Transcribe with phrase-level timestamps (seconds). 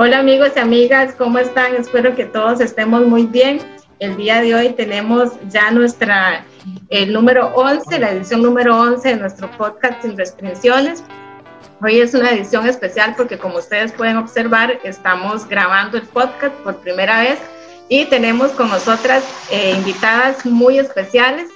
[0.00, 1.74] Hola amigos y amigas, ¿cómo están?
[1.74, 3.58] Espero que todos estemos muy bien.
[3.98, 6.44] El día de hoy tenemos ya nuestra,
[6.88, 11.02] el número 11, la edición número 11 de nuestro podcast Sin Restricciones.
[11.82, 16.76] Hoy es una edición especial porque como ustedes pueden observar, estamos grabando el podcast por
[16.76, 17.40] primera vez
[17.88, 21.50] y tenemos con nosotras eh, invitadas muy especiales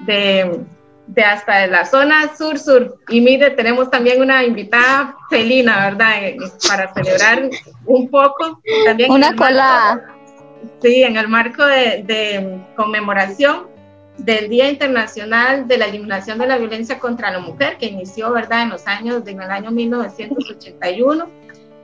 [0.00, 0.64] de,
[1.06, 2.98] de hasta de la zona sur-sur.
[3.08, 6.24] Y mire, tenemos también una invitada felina, ¿verdad?
[6.24, 6.36] Eh,
[6.68, 7.50] para celebrar
[7.86, 8.60] un poco.
[8.84, 10.02] También una cola.
[10.80, 13.66] Sí, en el marco de, de, conmemoración
[14.16, 18.62] del Día Internacional de la Eliminación de la Violencia contra la Mujer, que inició, ¿verdad?,
[18.62, 21.28] en los años, en el año 1981,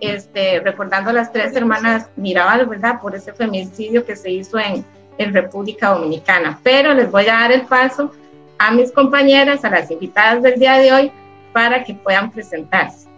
[0.01, 4.85] este, recordando a las tres hermanas Mirabal, ¿verdad?, por ese femicidio que se hizo en,
[5.19, 6.59] en República Dominicana.
[6.63, 8.13] Pero les voy a dar el paso
[8.61, 11.13] a mis compañeras, a las invitadas del día de hoy,
[11.55, 13.09] para que puedan presentarse.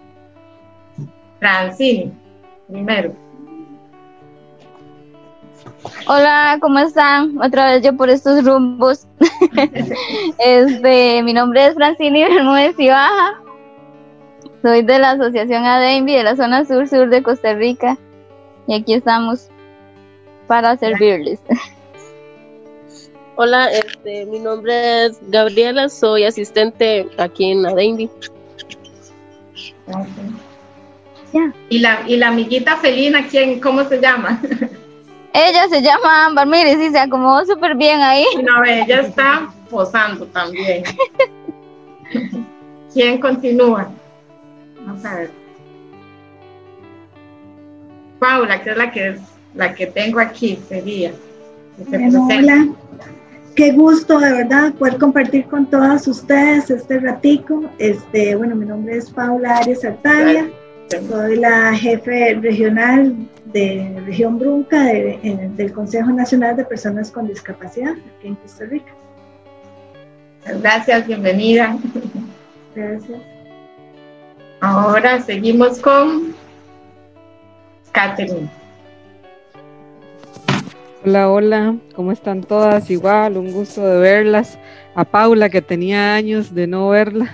[1.41, 2.12] Francine,
[2.69, 3.12] primero.
[6.06, 7.42] Hola, ¿cómo están?
[7.42, 9.08] Otra vez yo por estos rumbos.
[10.39, 13.41] este, mi nombre es Francini Bermúdez y Baja.
[14.62, 17.98] Soy de la Asociación ADENVI de la zona sur-sur de Costa Rica.
[18.69, 19.48] Y aquí estamos
[20.47, 21.41] para servirles.
[23.36, 28.11] Hola, este, mi nombre es Gabriela, soy asistente aquí en ADENVI.
[31.70, 34.41] ¿Y, la, y la amiguita felina, ¿quién, ¿cómo se llama?
[35.34, 38.27] Ella se llama Ámbar, mire, sí, se acomodó súper bien ahí.
[38.42, 40.84] No, ella está posando también.
[42.92, 43.91] ¿Quién continúa?
[44.84, 45.30] Vamos a ver.
[48.19, 49.19] Paula, que es la que,
[49.55, 51.12] la que tengo aquí, sería.
[51.78, 52.67] Bueno, hola,
[53.55, 57.64] qué gusto de verdad poder compartir con todas ustedes este ratico.
[57.78, 60.48] Este, bueno, mi nombre es Paula Arias Artavia,
[61.08, 63.14] soy la jefe regional
[63.47, 68.92] de Región Brunca del Consejo Nacional de Personas con Discapacidad aquí en Costa Rica.
[70.61, 71.77] Gracias, bienvenida.
[72.74, 73.20] Gracias.
[74.61, 76.34] Ahora seguimos con
[77.92, 78.61] Catherine.
[81.05, 82.89] Hola, hola, ¿cómo están todas?
[82.89, 84.57] Igual, un gusto de verlas.
[84.95, 87.29] A Paula, que tenía años de no verla.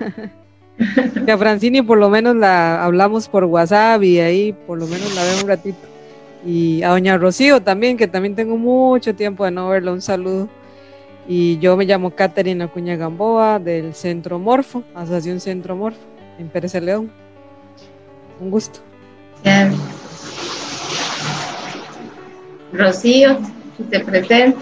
[1.27, 5.15] y a Francini, por lo menos la hablamos por WhatsApp y ahí por lo menos
[5.15, 5.79] la veo un ratito.
[6.47, 10.49] Y a Doña Rocío también, que también tengo mucho tiempo de no verla, un saludo.
[11.29, 16.01] Y yo me llamo Caterina Acuña Gamboa del Centro Morfo, Asociación Centro Morfo,
[16.39, 17.11] en Pérez de León.
[18.41, 18.81] Un gusto.
[22.73, 23.39] Rocío,
[23.85, 24.59] presento.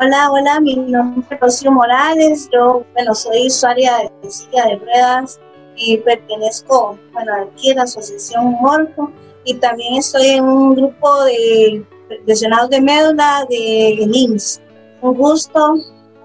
[0.00, 5.40] Hola, hola, mi nombre es Rocío Morales, yo, bueno, soy usuaria de silla de ruedas
[5.74, 9.10] y pertenezco, bueno, aquí a la Asociación Morfo
[9.44, 11.84] y también estoy en un grupo de
[12.26, 14.60] lesionados de médula de IMSS.
[15.00, 15.74] Un gusto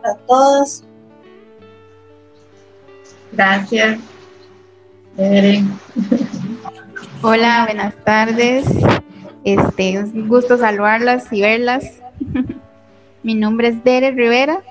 [0.01, 0.83] para todos.
[3.31, 3.99] Gracias.
[7.21, 8.65] Hola, buenas tardes.
[9.43, 11.83] Este, es un gusto saludarlas y verlas.
[13.23, 14.61] Mi nombre es Dere Rivera.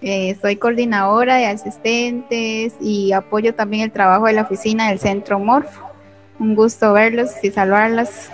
[0.00, 5.38] Eh, soy coordinadora de asistentes y apoyo también el trabajo de la oficina del Centro
[5.38, 5.90] Morfo.
[6.38, 8.30] Un gusto verlos y saludarlas.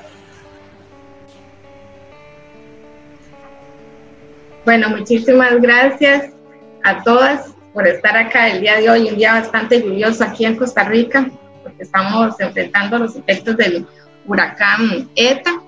[4.64, 6.32] Bueno, muchísimas gracias
[6.84, 10.56] a todas por estar acá el día de hoy, un día bastante lluvioso aquí en
[10.56, 11.30] Costa Rica,
[11.62, 13.86] porque estamos enfrentando los efectos del
[14.26, 15.62] huracán ETA,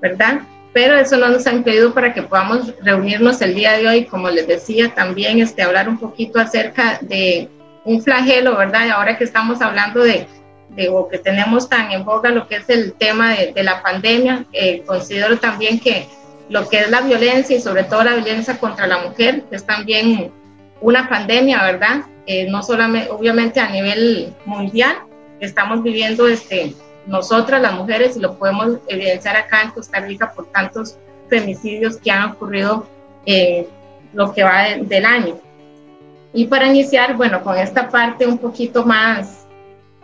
[0.00, 0.40] ¿verdad?
[0.72, 4.28] Pero eso no nos ha impedido para que podamos reunirnos el día de hoy, como
[4.30, 7.48] les decía, también este, hablar un poquito acerca de
[7.84, 8.86] un flagelo, ¿verdad?
[8.86, 10.26] Y ahora que estamos hablando de,
[10.70, 13.82] de o que tenemos tan en boga lo que es el tema de, de la
[13.82, 16.06] pandemia, eh, considero también que
[16.50, 20.30] lo que es la violencia y sobre todo la violencia contra la mujer es también
[20.80, 22.02] una pandemia, ¿verdad?
[22.26, 24.96] Eh, no solamente, obviamente a nivel mundial,
[25.40, 26.74] estamos viviendo este,
[27.08, 30.96] nosotras las mujeres y lo podemos evidenciar acá en Costa Rica por tantos
[31.28, 32.86] femicidios que han ocurrido
[33.26, 33.66] eh,
[34.12, 35.38] lo que va de, del año.
[36.32, 39.46] Y para iniciar, bueno, con esta parte un poquito más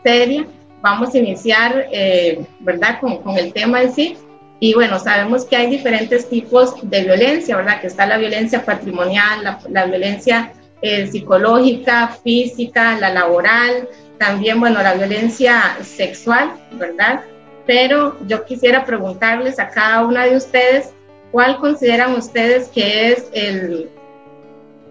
[0.03, 0.47] seria,
[0.81, 4.17] vamos a iniciar, eh, ¿verdad?, con, con el tema en sí.
[4.61, 7.81] Y bueno, sabemos que hay diferentes tipos de violencia, ¿verdad?
[7.81, 10.53] Que está la violencia patrimonial, la, la violencia
[10.87, 13.89] eh, psicológica, física, la laboral,
[14.19, 17.23] también, bueno, la violencia sexual, ¿verdad?
[17.65, 20.93] Pero yo quisiera preguntarles a cada una de ustedes,
[21.33, 23.89] ¿cuál consideran ustedes que es el,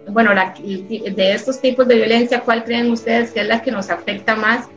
[0.07, 3.91] bueno, la, de estos tipos de violencia, cuál creen ustedes que es la que nos
[3.91, 4.67] afecta más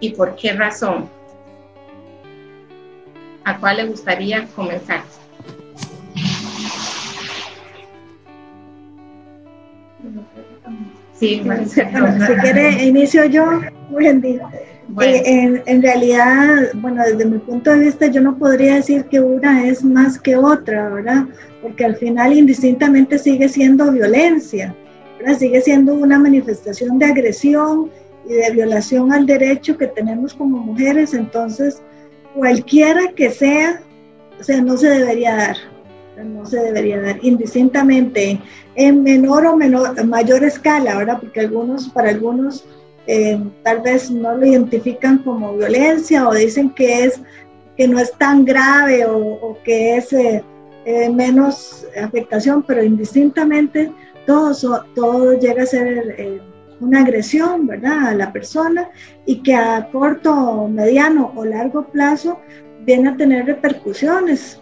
[0.00, 1.06] y por qué razón?
[3.44, 5.02] ¿A cuál le gustaría comenzar?
[11.22, 11.80] Sí, bueno, si
[12.40, 13.60] quiere, inicio yo.
[13.90, 14.50] Día.
[15.02, 19.64] Eh, en, realidad, bueno, desde mi punto de vista, yo no podría decir que una
[19.64, 21.26] es más que otra, ¿verdad?
[21.62, 24.74] Porque al final indistintamente sigue siendo violencia,
[25.20, 25.38] ¿verdad?
[25.38, 27.88] Sigue siendo una manifestación de agresión
[28.28, 31.80] y de violación al derecho que tenemos como mujeres, entonces
[32.34, 33.80] cualquiera que sea,
[34.40, 35.56] o sea, no se debería dar,
[36.16, 38.40] no se debería dar indistintamente
[38.74, 41.18] en menor o menor, mayor escala, ¿verdad?
[41.20, 42.64] Porque algunos, para algunos
[43.06, 47.20] eh, tal vez no lo identifican como violencia o dicen que es
[47.76, 50.44] que no es tan grave o, que es eh,
[50.84, 53.90] eh, menos afectación, pero indistintamente
[54.26, 56.42] todo, todo llega a ser
[56.80, 58.08] una agresión, ¿verdad?
[58.08, 58.90] A la persona
[59.24, 62.38] y que a corto, mediano o largo plazo
[62.84, 64.61] viene a tener repercusiones.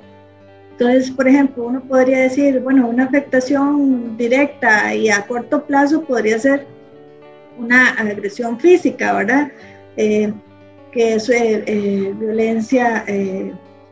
[0.80, 6.38] Entonces, por ejemplo, uno podría decir, bueno, una afectación directa y a corto plazo podría
[6.38, 6.66] ser
[7.58, 9.52] una agresión física, ¿verdad?
[9.98, 10.32] Eh,
[10.90, 13.04] que es eh, eh, violencia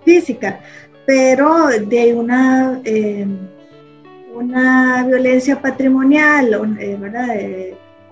[0.02, 0.60] física,
[1.04, 2.80] pero de una,
[4.34, 6.54] una violencia patrimonial,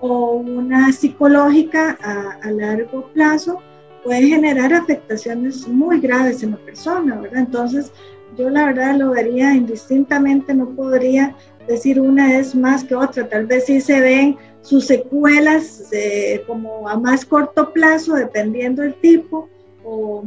[0.01, 3.59] o una psicológica a, a, largo plazo
[4.03, 7.39] puede generar afectaciones muy graves en la persona, ¿verdad?
[7.39, 7.91] Entonces,
[8.37, 11.35] yo la verdad lo vería indistintamente, no podría
[11.67, 16.87] decir una es más que otra, tal vez sí se ven sus secuelas eh, como
[16.87, 19.49] a más corto plazo, dependiendo del tipo,
[19.83, 20.25] o,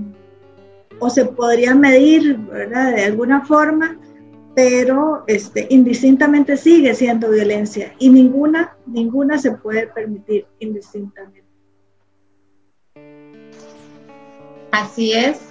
[1.09, 3.99] se podría medir de alguna forma,
[4.55, 11.45] pero este, indistintamente sigue siendo violencia y ninguna, ninguna se puede permitir indistintamente.
[14.73, 15.50] Así es.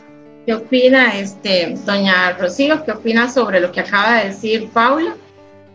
[0.49, 2.83] ¿Qué opina este, doña Rocío?
[2.83, 5.15] ¿Qué opina sobre lo que acaba de decir Paula?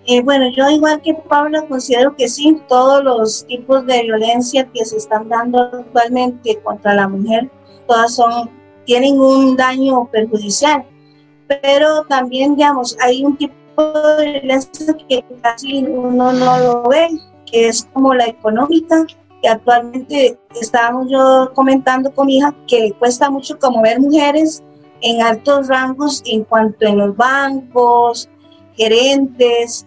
[0.04, 4.84] Eh, bueno, yo igual que Paula considero que sí, todos los tipos de violencia que
[4.84, 7.48] se están dando actualmente contra la mujer,
[7.86, 8.50] todas son,
[8.84, 10.84] tienen un daño perjudicial,
[11.46, 13.54] pero también, digamos, hay un tipo
[14.18, 17.10] de violencia que casi uno no lo ve,
[17.46, 19.06] que es como la económica,
[19.46, 24.62] actualmente estábamos yo comentando con mi hija que cuesta mucho como ver mujeres
[25.00, 28.29] en altos rangos en cuanto en los bancos,
[28.76, 29.87] gerentes,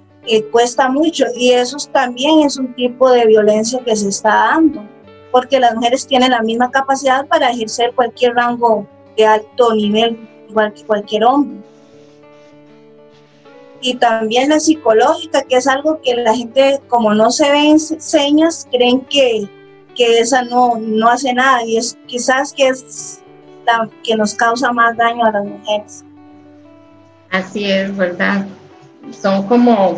[0.51, 4.83] cuesta mucho y eso también es un tipo de violencia que se está dando,
[5.31, 10.18] porque las mujeres tienen la misma capacidad para ejercer cualquier rango de alto nivel,
[10.50, 11.62] igual que cualquier hombre.
[13.81, 18.68] Y también la psicológica, que es algo que la gente, como no se ven señas,
[18.71, 19.47] creen que,
[19.95, 23.21] que esa no, no hace nada y es quizás que es
[23.65, 26.03] la que nos causa más daño a las mujeres.
[27.29, 28.45] Así es, ¿verdad?
[29.12, 29.97] Son como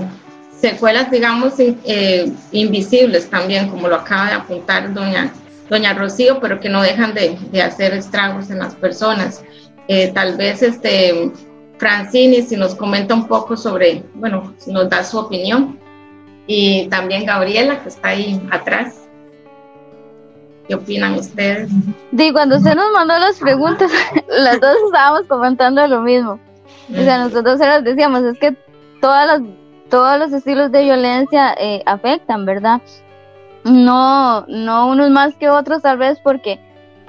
[0.59, 5.31] secuelas, digamos, eh, invisibles también, como lo acaba de apuntar doña,
[5.69, 9.41] doña Rocío, pero que no dejan de, de hacer estragos en las personas.
[9.87, 11.31] Eh, tal vez este
[11.79, 15.79] Francini, si nos comenta un poco sobre, bueno, si nos da su opinión.
[16.45, 19.07] Y también Gabriela, que está ahí atrás.
[20.67, 21.69] ¿Qué opinan ustedes?
[22.11, 23.91] Digo, cuando usted nos mandó las preguntas,
[24.27, 26.39] las dos estábamos comentando lo mismo.
[26.91, 28.55] O sea, nosotros eras, decíamos, es que
[28.99, 29.41] todas las
[29.89, 32.81] todos los estilos de violencia eh, afectan, ¿verdad?
[33.63, 36.59] No, no unos más que otros tal vez porque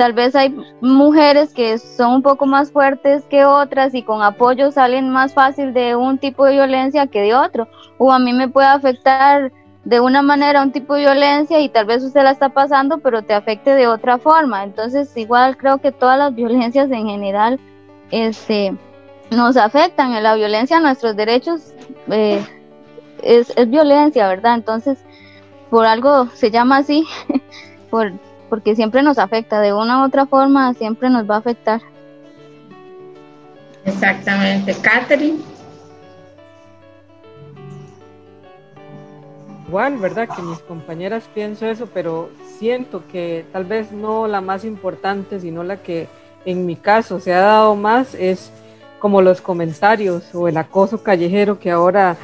[0.01, 4.73] tal vez hay mujeres que son un poco más fuertes que otras y con apoyo
[4.73, 7.69] salen más fácil de un tipo de violencia que de otro.
[7.99, 9.53] O a mí me puede afectar
[9.85, 13.21] de una manera un tipo de violencia y tal vez usted la está pasando pero
[13.21, 14.65] te afecte de otra forma.
[14.65, 17.61] Entonces igual creo que todas las violencias en general
[18.11, 18.75] este,
[19.31, 20.15] nos afectan.
[20.15, 21.75] En la violencia a nuestros derechos
[22.11, 22.43] eh,
[23.23, 24.55] es, es violencia, ¿verdad?
[24.55, 25.05] Entonces,
[25.69, 27.07] por algo se llama así,
[27.91, 28.13] por,
[28.51, 31.81] porque siempre nos afecta, de una u otra forma siempre nos va a afectar.
[33.87, 34.77] Exactamente.
[34.83, 35.39] Catherine.
[39.69, 40.29] Igual, ¿verdad?
[40.29, 42.29] Que mis compañeras pienso eso, pero
[42.59, 46.09] siento que tal vez no la más importante, sino la que
[46.45, 48.51] en mi caso se ha dado más es
[48.99, 52.17] como los comentarios o el acoso callejero que ahora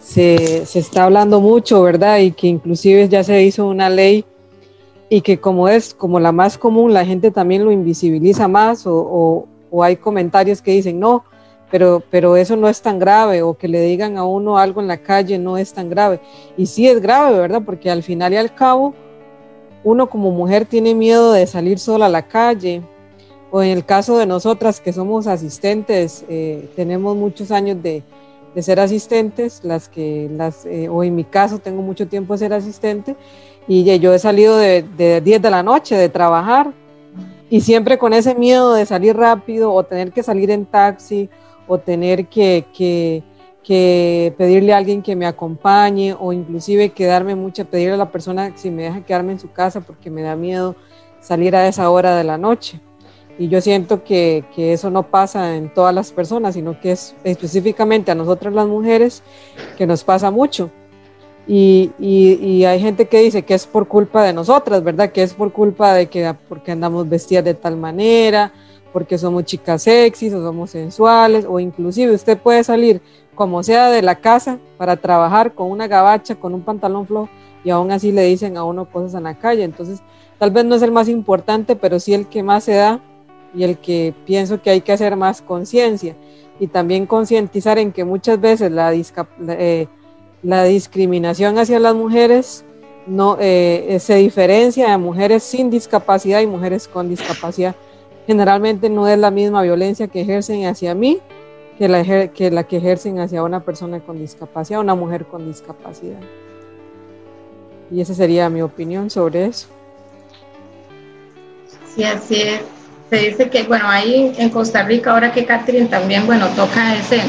[0.00, 2.18] se, se, está hablando mucho, ¿verdad?
[2.18, 4.24] Y que inclusive ya se hizo una ley
[5.08, 9.46] y que como es como la más común, la gente también lo invisibiliza más o,
[9.70, 11.24] o, hay comentarios que dicen, no,
[11.70, 14.86] pero, pero eso no es tan grave o que le digan a uno algo en
[14.86, 16.20] la calle no es tan grave.
[16.56, 17.62] Y sí es grave, ¿verdad?
[17.66, 18.94] Porque al final y al cabo,
[19.82, 22.82] uno como mujer tiene miedo de salir sola a la calle
[23.54, 28.02] o en el caso de nosotras que somos asistentes, eh, tenemos muchos años de,
[28.52, 32.38] de, ser asistentes, las que, las, eh, o en mi caso tengo mucho tiempo de
[32.40, 33.14] ser asistente,
[33.66, 36.72] y yo he salido de, de 10 de la noche de trabajar,
[37.50, 41.28] y siempre con ese miedo de salir rápido o tener que salir en taxi
[41.66, 43.22] o tener que, que,
[43.62, 48.52] que pedirle a alguien que me acompañe o inclusive quedarme mucho, pedirle a la persona
[48.56, 50.74] si me deja quedarme en su casa porque me da miedo
[51.20, 52.80] salir a esa hora de la noche.
[53.38, 57.16] Y yo siento que, que, eso no pasa en todas las personas, sino que es
[57.24, 59.22] específicamente a nosotras las mujeres
[59.76, 60.70] que nos pasa mucho.
[61.46, 65.12] Y, hay gente que dice que es por culpa de nosotras, ¿verdad?
[65.12, 68.52] Que es por culpa de que porque andamos vestidas de tal manera,
[68.92, 73.02] porque somos chicas sexys o somos sensuales, o inclusive usted puede salir
[73.34, 77.28] como sea de la casa para trabajar con una gabacha, con un pantalón flojo,
[77.64, 79.64] y aún así le dicen a uno cosas en la calle.
[79.64, 80.02] Entonces,
[80.38, 83.00] tal vez no es el más importante, pero sí el que más se da
[83.54, 86.16] y el que pienso que hay que hacer más conciencia
[86.60, 89.88] y también concientizar en que muchas veces la, eh,
[90.44, 92.64] la discriminación hacia las mujeres
[93.06, 97.74] no eh, se diferencia de mujeres sin discapacidad y mujeres con discapacidad.
[98.26, 101.20] Generalmente no es la misma violencia que ejercen hacia mí
[101.78, 106.20] que la, que ejercen hacia una persona con discapacidad, una mujer con discapacidad.
[107.90, 109.66] Y esa sería mi opinión sobre eso.
[111.94, 112.60] Sí, así es
[113.10, 117.20] se dice que, bueno, ahí en Costa Rica, ahora que Catherine también, bueno, toca ese,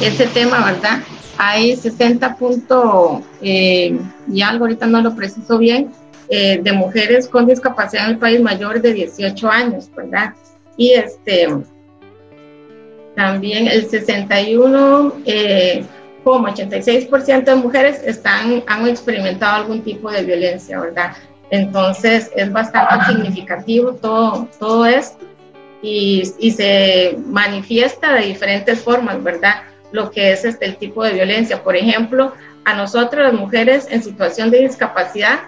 [0.00, 1.00] ese tema, ¿verdad?
[1.38, 3.98] Hay 60 puntos eh,
[4.32, 5.92] y algo, ahorita no lo preciso bien,
[6.28, 10.34] eh, de mujeres con discapacidad en el país mayores de 18 años, ¿verdad?
[10.76, 11.48] Y este,
[13.14, 15.84] también el 61, eh,
[16.24, 21.12] como 86% de mujeres están, han experimentado algún tipo de violencia, ¿verdad?
[21.50, 25.24] Entonces es bastante significativo todo, todo esto
[25.82, 29.62] y, y, se manifiesta de diferentes formas, ¿verdad?
[29.96, 31.62] Lo que es este, el tipo de violencia.
[31.62, 32.34] Por ejemplo,
[32.66, 35.38] a nosotros las mujeres en situación de discapacidad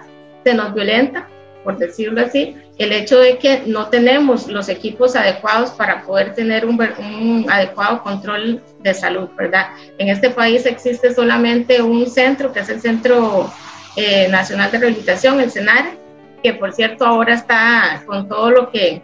[0.43, 1.27] se nos violenta,
[1.63, 6.65] por decirlo así, el hecho de que no tenemos los equipos adecuados para poder tener
[6.65, 9.67] un, un adecuado control de salud, ¿verdad?
[9.99, 13.51] En este país existe solamente un centro, que es el Centro
[13.95, 15.99] eh, Nacional de Rehabilitación, el CENARE,
[16.41, 19.03] que por cierto ahora está con todo lo que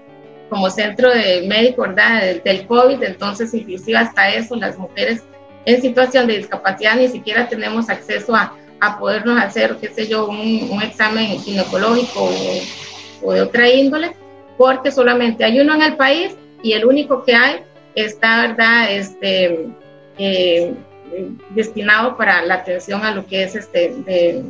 [0.50, 2.22] como centro de médico, ¿verdad?
[2.44, 5.24] Del, COVID, entonces inclusive hasta eso las mujeres
[5.66, 10.28] en situación de discapacidad ni siquiera tenemos acceso a, a podernos hacer, qué sé yo,
[10.28, 14.16] un, un examen ginecológico o, o, de otra índole,
[14.58, 17.64] porque solamente hay uno en el país y el único que hay
[17.96, 18.92] está, ¿verdad?
[18.92, 19.68] Este,
[20.18, 20.74] eh,
[21.52, 24.44] destinado para la atención a lo que es este, de,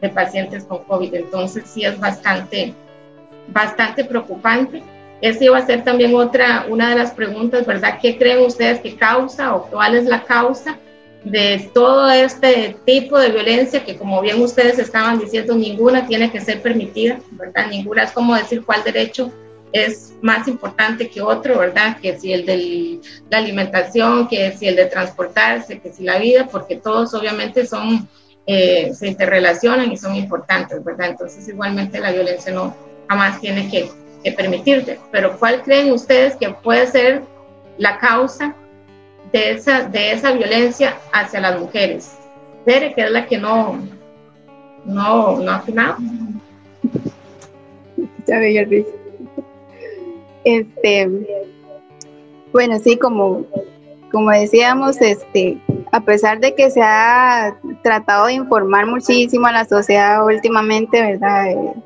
[0.00, 1.14] de pacientes con COVID.
[1.14, 2.74] Entonces sí es bastante,
[3.48, 4.82] bastante preocupante.
[5.20, 7.98] Esa iba a ser también otra, una de las preguntas, ¿verdad?
[8.00, 10.78] ¿Qué creen ustedes que causa o cuál es la causa
[11.24, 16.40] de todo este tipo de violencia que como bien ustedes estaban diciendo, ninguna tiene que
[16.40, 17.68] ser permitida, ¿verdad?
[17.68, 19.32] Ninguna es como decir cuál derecho
[19.72, 21.98] es más importante que otro, ¿verdad?
[22.00, 26.46] Que si el de la alimentación, que si el de transportarse, que si la vida,
[26.50, 28.08] porque todos obviamente son
[28.46, 31.10] eh, se interrelacionan y son importantes, ¿verdad?
[31.10, 32.76] Entonces igualmente la violencia no
[33.08, 33.90] jamás tiene que,
[34.26, 34.98] que permitirse.
[35.12, 37.22] Pero ¿cuál creen ustedes que puede ser
[37.78, 38.56] la causa
[39.32, 42.16] de esa, de esa violencia hacia las mujeres?
[42.64, 43.78] Tere, que es la que no,
[44.84, 45.98] no, no ha afinado.
[48.26, 48.84] Ya veía el
[50.42, 51.08] Este,
[52.52, 53.46] bueno, sí, como,
[54.10, 55.58] como decíamos, este,
[55.92, 61.76] a pesar de que se ha tratado de informar muchísimo a la sociedad últimamente, ¿verdad?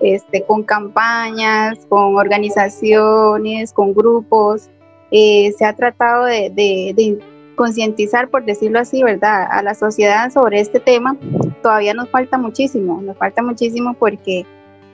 [0.00, 4.70] Este, con campañas, con organizaciones, con grupos,
[5.10, 7.18] eh, se ha tratado de,
[7.54, 11.18] concientizar, por decirlo así, ¿verdad?, a la sociedad sobre este tema.
[11.62, 14.46] Todavía nos falta muchísimo, nos falta muchísimo porque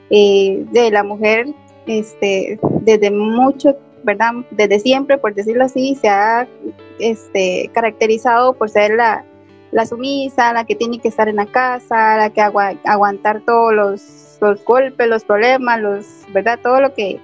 [0.09, 1.47] eh, de la mujer,
[1.85, 4.33] este, desde mucho ¿verdad?
[4.51, 6.47] Desde siempre, por decirlo así, se ha
[6.99, 9.25] este, caracterizado por ser la,
[9.71, 14.26] la sumisa, la que tiene que estar en la casa, la que aguantar todos los,
[14.41, 16.59] los, golpes, los problemas, los, ¿verdad?
[16.61, 17.19] Todo lo que,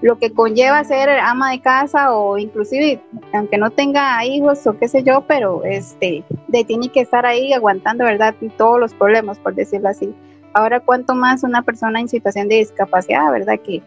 [0.00, 3.00] lo que conlleva ser ama de casa o inclusive,
[3.32, 7.52] aunque no tenga hijos o qué sé yo, pero este, de, tiene que estar ahí
[7.52, 8.34] aguantando, ¿verdad?
[8.56, 10.14] Todos los problemas, por decirlo así.
[10.54, 13.58] Ahora, ¿cuánto más una persona en situación de discapacidad, ¿verdad?
[13.60, 13.82] Que,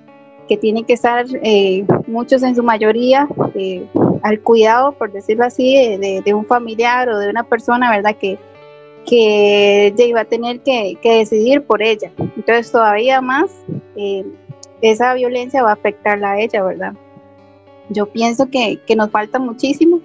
[0.48, 3.86] que tiene que estar eh, muchos en su mayoría eh,
[4.24, 8.16] al cuidado, por decirlo así, de, un familiar o de una persona, ¿verdad?
[8.16, 8.40] Que,
[9.06, 12.12] que iba a tener que, decidir por ella.
[12.18, 13.52] Entonces todavía más
[13.96, 14.26] eh,
[14.82, 16.94] esa violencia va a afectarla a ella, ¿verdad?
[17.90, 20.00] yo pienso que, que nos falta muchísimo,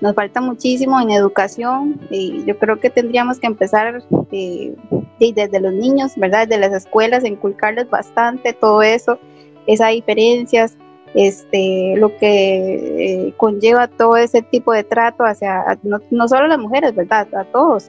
[0.00, 4.74] nos falta muchísimo en educación y yo creo que tendríamos que empezar eh,
[5.18, 6.46] desde los niños, ¿verdad?
[6.46, 9.18] Desde las escuelas, inculcarles bastante todo eso,
[9.66, 10.76] esas diferencias,
[11.14, 16.48] este, lo que eh, conlleva todo ese tipo de trato hacia, no, no solo a
[16.48, 17.26] las mujeres, ¿verdad?
[17.34, 17.88] A todos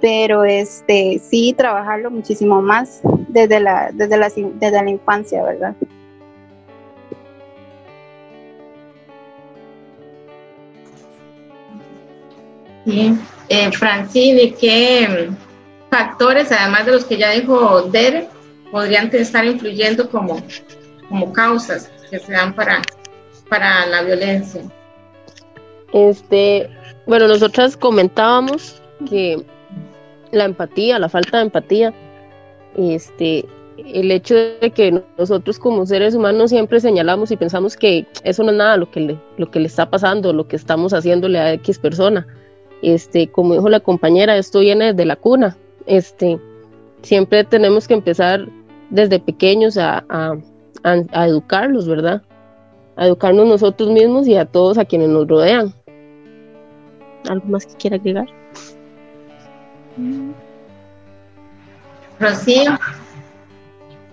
[0.00, 5.74] pero este sí trabajarlo muchísimo más desde la desde la desde la infancia verdad
[12.88, 15.28] Bien, eh, Francine, ¿qué
[15.90, 18.28] factores, además de los que ya dijo Dere,
[18.70, 20.42] podrían estar influyendo como,
[21.06, 22.80] como causas que se dan para,
[23.50, 24.62] para la violencia?
[25.92, 26.70] Este,
[27.06, 29.44] bueno, nosotras comentábamos que
[30.32, 31.94] la empatía, la falta de empatía,
[32.76, 33.44] este,
[33.76, 38.50] el hecho de que nosotros como seres humanos siempre señalamos y pensamos que eso no
[38.50, 41.52] es nada lo que le, lo que le está pasando, lo que estamos haciéndole a
[41.54, 42.26] X persona.
[42.82, 45.56] Este, como dijo la compañera, esto viene desde la cuna.
[45.86, 46.38] Este,
[47.02, 48.48] siempre tenemos que empezar
[48.90, 50.36] desde pequeños a, a,
[50.84, 52.22] a educarlos, ¿verdad?
[52.96, 55.72] A educarnos nosotros mismos y a todos a quienes nos rodean.
[57.28, 58.37] ¿Algo más que quiera agregar?
[62.18, 62.78] Rocío.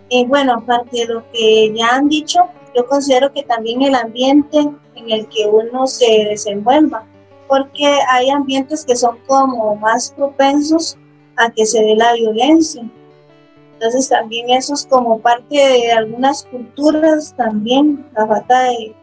[0.10, 2.40] Eh, bueno, aparte de lo que ya han dicho,
[2.76, 7.04] yo considero que también el ambiente en el que uno se desenvuelva,
[7.48, 10.98] porque hay ambientes que son como más propensos
[11.38, 12.84] a que se dé la violencia.
[13.74, 18.96] Entonces también eso es como parte de algunas culturas también, la falta de...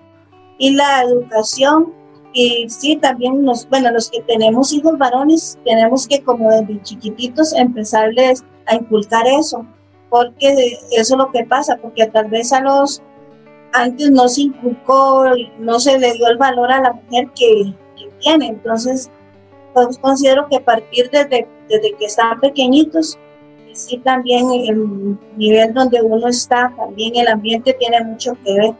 [0.58, 1.92] y la educación
[2.32, 7.52] y sí, también los, bueno, los que tenemos hijos varones, tenemos que como desde chiquititos
[7.52, 9.66] empezarles a inculcar eso,
[10.08, 13.02] porque eso es lo que pasa, porque tal vez a los,
[13.72, 15.24] antes no se inculcó,
[15.58, 17.74] no se le dio el valor a la mujer que,
[18.20, 19.10] tiene, entonces
[19.74, 23.18] pues considero que partir desde, desde que están pequeñitos,
[23.72, 28.74] sí también el nivel donde uno está, también el ambiente tiene mucho que ver.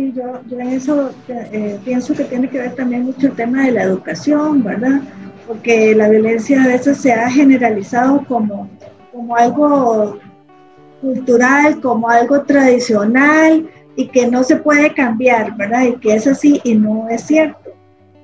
[0.00, 3.72] Sí, yo, en eso eh, pienso que tiene que ver también mucho el tema de
[3.72, 5.02] la educación, ¿verdad?
[5.46, 8.70] Porque la violencia a veces se ha generalizado como,
[9.12, 10.18] como algo
[11.02, 15.82] cultural, como algo tradicional y que no se puede cambiar, ¿verdad?
[15.82, 17.70] Y que es así y no es cierto.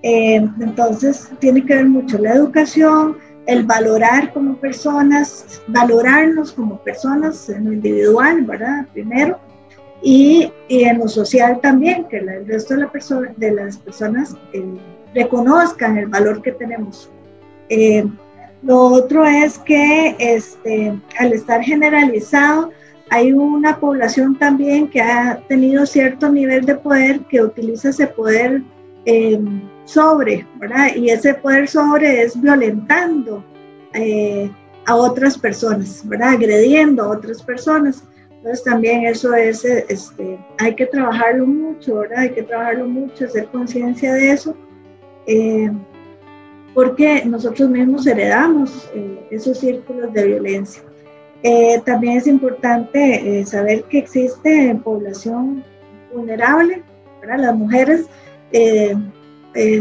[0.03, 7.51] Eh, entonces, tiene que ver mucho la educación, el valorar como personas, valorarnos como personas
[7.51, 8.87] en lo individual, ¿verdad?
[8.95, 9.39] Primero,
[10.03, 14.65] y, en lo social también, que el resto de, la persona, de las personas eh,
[15.15, 17.11] reconozcan el valor que tenemos.
[17.69, 18.05] Eh,
[18.63, 22.71] lo otro es que este, al estar generalizado,
[23.11, 28.63] hay una población también que ha tenido cierto nivel de poder que utiliza ese poder
[29.05, 29.39] eh,
[29.85, 30.89] sobre, ¿verdad?
[30.97, 33.45] Y ese poder sobre es violentando
[34.87, 36.35] a otras personas, ¿verdad?
[36.35, 38.05] Agrediendo a otras personas.
[38.47, 42.19] Entonces también eso es, este, hay que trabajarlo mucho, ¿verdad?
[42.21, 44.55] Hay que trabajarlo mucho, hacer conciencia de eso,
[45.27, 45.69] eh,
[46.73, 50.81] porque nosotros mismos heredamos eh, esos círculos de violencia.
[51.43, 55.65] Eh, también es importante saber que existe población
[56.15, 56.85] vulnerable,
[57.21, 57.47] ¿verdad?
[57.47, 58.07] Las mujeres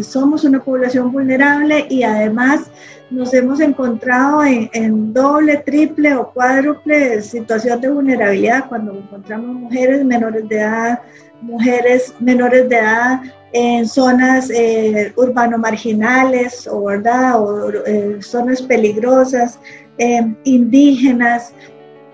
[0.04, 2.72] somos una población vulnerable y además
[3.12, 10.48] nos hemos encontrado en, doble, triple o cuádruple situación de vulnerabilidad cuando encontramos mujeres menores
[10.50, 11.00] de edad,
[11.42, 13.22] mujeres menores de edad
[13.54, 15.14] en zonas eh,
[15.58, 17.42] marginales o, ¿verdad?
[17.42, 19.60] o eh, zonas peligrosas,
[19.98, 21.54] eh, indígenas,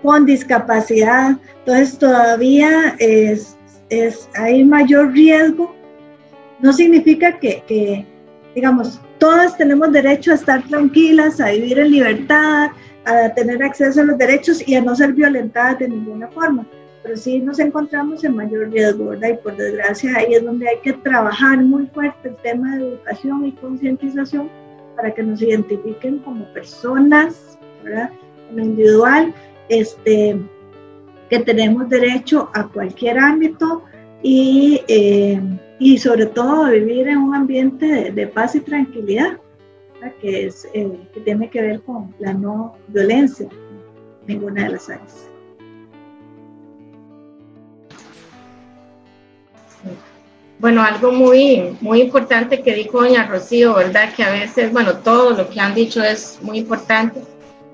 [0.02, 1.36] con discapacidad.
[1.60, 3.56] Entonces todavía es,
[3.88, 5.74] es, hay mayor riesgo.
[6.62, 8.06] No significa que,
[8.54, 12.70] digamos, todas tenemos derecho a estar tranquilas, a vivir en libertad,
[13.04, 16.66] a tener acceso a los derechos y a no ser violentadas de ninguna forma.
[17.02, 19.30] Pero sí nos encontramos en mayor riesgo, ¿verdad?
[19.30, 23.44] Y por desgracia ahí es donde hay que trabajar muy fuerte el tema de educación
[23.44, 24.48] y concientización
[24.94, 28.10] para que nos identifiquen como personas, ¿verdad?
[28.50, 29.34] En lo individual,
[29.68, 30.38] este,
[31.28, 33.82] que tenemos derecho a cualquier ámbito
[34.22, 35.40] y eh,
[35.82, 39.38] y sobre todo vivir en un ambiente de, paz y tranquilidad,
[40.20, 44.88] que, es, eh, que tiene que ver con la no violencia en ninguna de las
[44.88, 45.28] áreas.
[50.60, 54.14] Bueno, algo muy, muy importante que dijo doña Rocío, ¿verdad?
[54.14, 57.22] Que a veces, bueno, todo lo que han dicho es muy importante,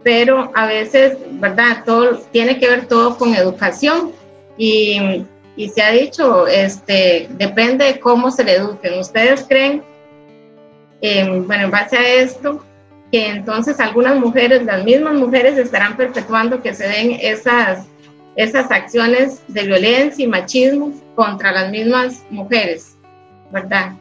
[0.02, 1.84] pero a veces, ¿verdad?
[1.84, 4.12] Todo tiene que ver todo con educación
[4.56, 5.26] y
[5.58, 9.00] y se ha dicho, este, depende de cómo se le eduquen.
[9.00, 9.82] ¿Ustedes creen,
[11.02, 12.64] bueno, en base a esto,
[13.10, 17.86] que entonces algunas mujeres, las mismas mujeres, estarán perpetuando que se den esas,
[18.36, 22.96] esas acciones de violencia y machismo contra las mismas mujeres,
[23.50, 23.94] ¿verdad?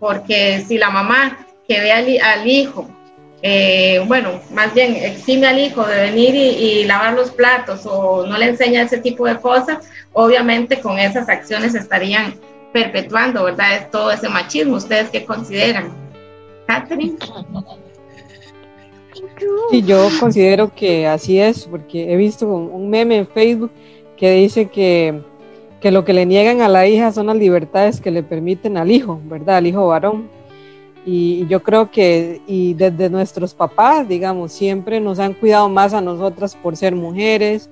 [0.00, 2.88] Porque si la mamá que ve al, hijo,
[3.48, 8.36] eh, bueno, más bien exime al hijo de venir y, lavar los platos o no
[8.38, 12.34] le enseña ese tipo de cosas, obviamente con esas acciones estarían
[12.72, 13.88] perpetuando, ¿verdad?
[13.92, 14.74] Todo ese machismo.
[14.74, 15.92] ¿Ustedes qué consideran?
[16.66, 17.14] Catherine.
[19.70, 23.70] Yo considero que así es, porque he visto un meme en Facebook
[24.16, 25.22] que dice que,
[25.80, 28.90] que, lo que le niegan a la hija son las libertades que le permiten al
[28.90, 29.58] hijo, ¿verdad?
[29.58, 30.28] Al hijo varón.
[31.08, 36.00] Y yo creo que, y desde nuestros papás, digamos, siempre nos han cuidado más a
[36.00, 37.70] nosotras por ser mujeres,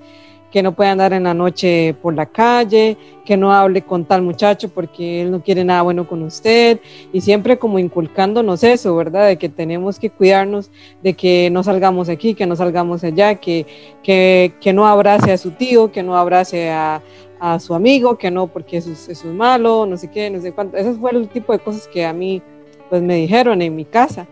[0.53, 2.95] que no puede andar en la noche por la calle,
[3.25, 6.79] que no hable con tal muchacho porque él no quiere nada bueno con usted,
[7.11, 9.27] y siempre como inculcándonos eso, ¿verdad?
[9.27, 10.71] De que tenemos que cuidarnos,
[11.03, 13.65] de que no salgamos aquí, que no salgamos allá, que,
[14.01, 17.01] que, que no abrace a su tío, que no abrace a,
[17.41, 20.53] a su amigo, que no porque eso, eso, es malo, no sé qué, no sé
[20.53, 20.77] cuánto.
[20.77, 22.41] Esos fueron el tipo de cosas que a mí
[22.89, 24.27] pues me dijeron en mi casa.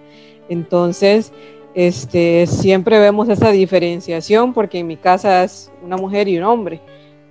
[0.50, 1.32] Entonces,
[1.74, 6.82] este, siempre vemos esa diferenciación porque en mi casa es una mujer y un hombre,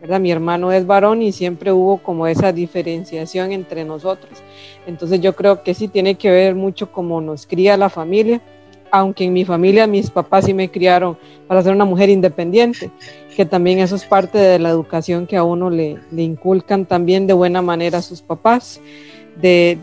[0.01, 0.19] ¿verdad?
[0.19, 4.43] Mi hermano es varón y siempre hubo como esa diferenciación entre nosotros.
[4.87, 8.41] Entonces yo creo que sí tiene que ver mucho cómo nos cría la familia,
[8.91, 12.91] aunque en mi familia mis papás sí me criaron para ser una mujer independiente,
[13.37, 17.27] que también eso es parte de la educación que a uno le, le inculcan también
[17.29, 18.81] de buena manera a sus papás,
[19.41, 19.79] de,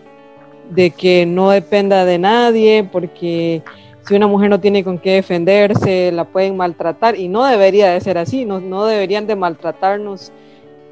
[0.70, 3.64] de que no dependa de nadie, porque
[4.08, 8.02] si una mujer no tiene con qué defenderse, la pueden maltratar y no debería de
[8.02, 10.32] ser así, no, no deberían de maltratarnos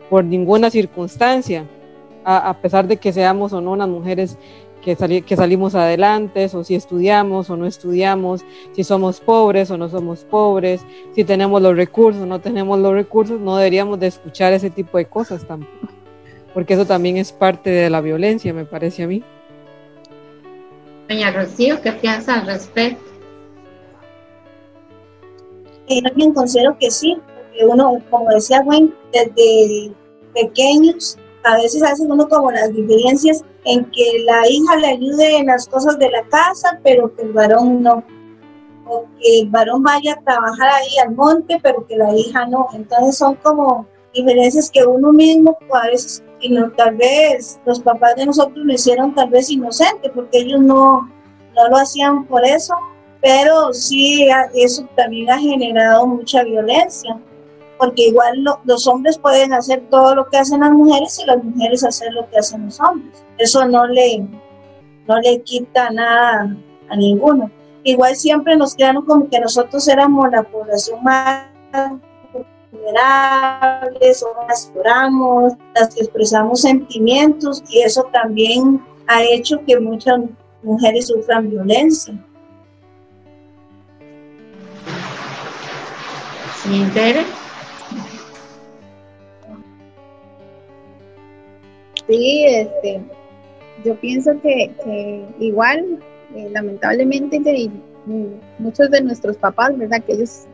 [0.10, 1.66] por ninguna circunstancia,
[2.24, 4.38] a, pesar de que seamos o no unas mujeres
[4.82, 9.88] que, que salimos adelante, o si estudiamos o no estudiamos, si somos pobres o no
[9.90, 10.86] somos pobres,
[11.16, 14.98] si tenemos los recursos o no tenemos los recursos, no deberíamos de escuchar ese tipo
[14.98, 15.88] de cosas tampoco,
[16.54, 19.24] porque eso también es parte de la violencia, me parece a mí.
[21.08, 23.08] Doña Rocío, ¿qué piensa al respecto?
[25.89, 29.93] yo también considero que sí, porque uno, como decía Gwen, desde
[30.34, 35.48] pequeños, a veces hace uno como las diferencias en que la hija le ayude en
[35.48, 38.04] las cosas de la casa, pero que el varón no.
[38.86, 42.67] O que el varón vaya a trabajar ahí al monte, pero que la hija no.
[42.74, 48.15] Entonces son como diferencias que uno mismo a veces, y no, tal vez los papás
[48.15, 51.10] de nosotros lo hicieron tal vez inocente, porque ellos no,
[51.56, 52.76] no lo hacían por eso,
[53.21, 57.17] pero sí eso también ha generado mucha violencia,
[57.78, 61.84] porque igual los hombres pueden hacer todo lo que hacen las mujeres y las mujeres
[61.84, 63.23] hacer lo que hacen los hombres.
[63.38, 64.26] Eso no le,
[65.08, 66.56] no le quita nada
[66.89, 67.52] a ninguno.
[67.84, 71.45] Igual siempre nos quedaron como que nosotros éramos la población más
[72.88, 80.19] vulnerables o las lloramos, las que expresamos sentimientos y eso también ha hecho que muchas
[80.63, 82.13] mujeres sufran violencia.
[92.08, 93.02] Sí, este,
[93.86, 96.00] yo pienso que, igual,
[96.36, 97.41] eh, lamentablemente,
[98.58, 100.04] muchos de nuestros papás, ¿verdad?
[100.04, 100.45] Que ellos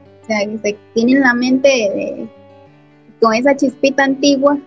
[0.93, 2.27] tienen la mente
[3.19, 4.57] con esa chispita antigua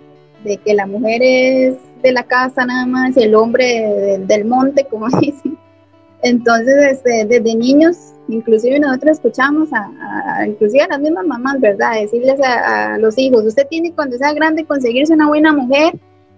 [0.45, 4.85] de que la mujer es de la casa nada más y el hombre del monte,
[4.85, 5.59] como dicen.
[6.23, 12.01] Entonces, este, desde niños inclusive nosotros escuchamos a, inclusive a las mismas mamás, ¿verdad?
[12.01, 15.95] Decirles a, los hijos, usted tiene cuando sea grande conseguirse una buena mujer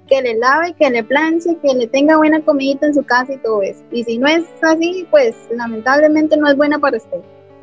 [0.07, 3.39] que le lave, que le planche, que le tenga buena comidita en su casa y
[3.39, 3.83] todo eso.
[3.91, 7.19] Y si no es así, pues lamentablemente no es buena para usted.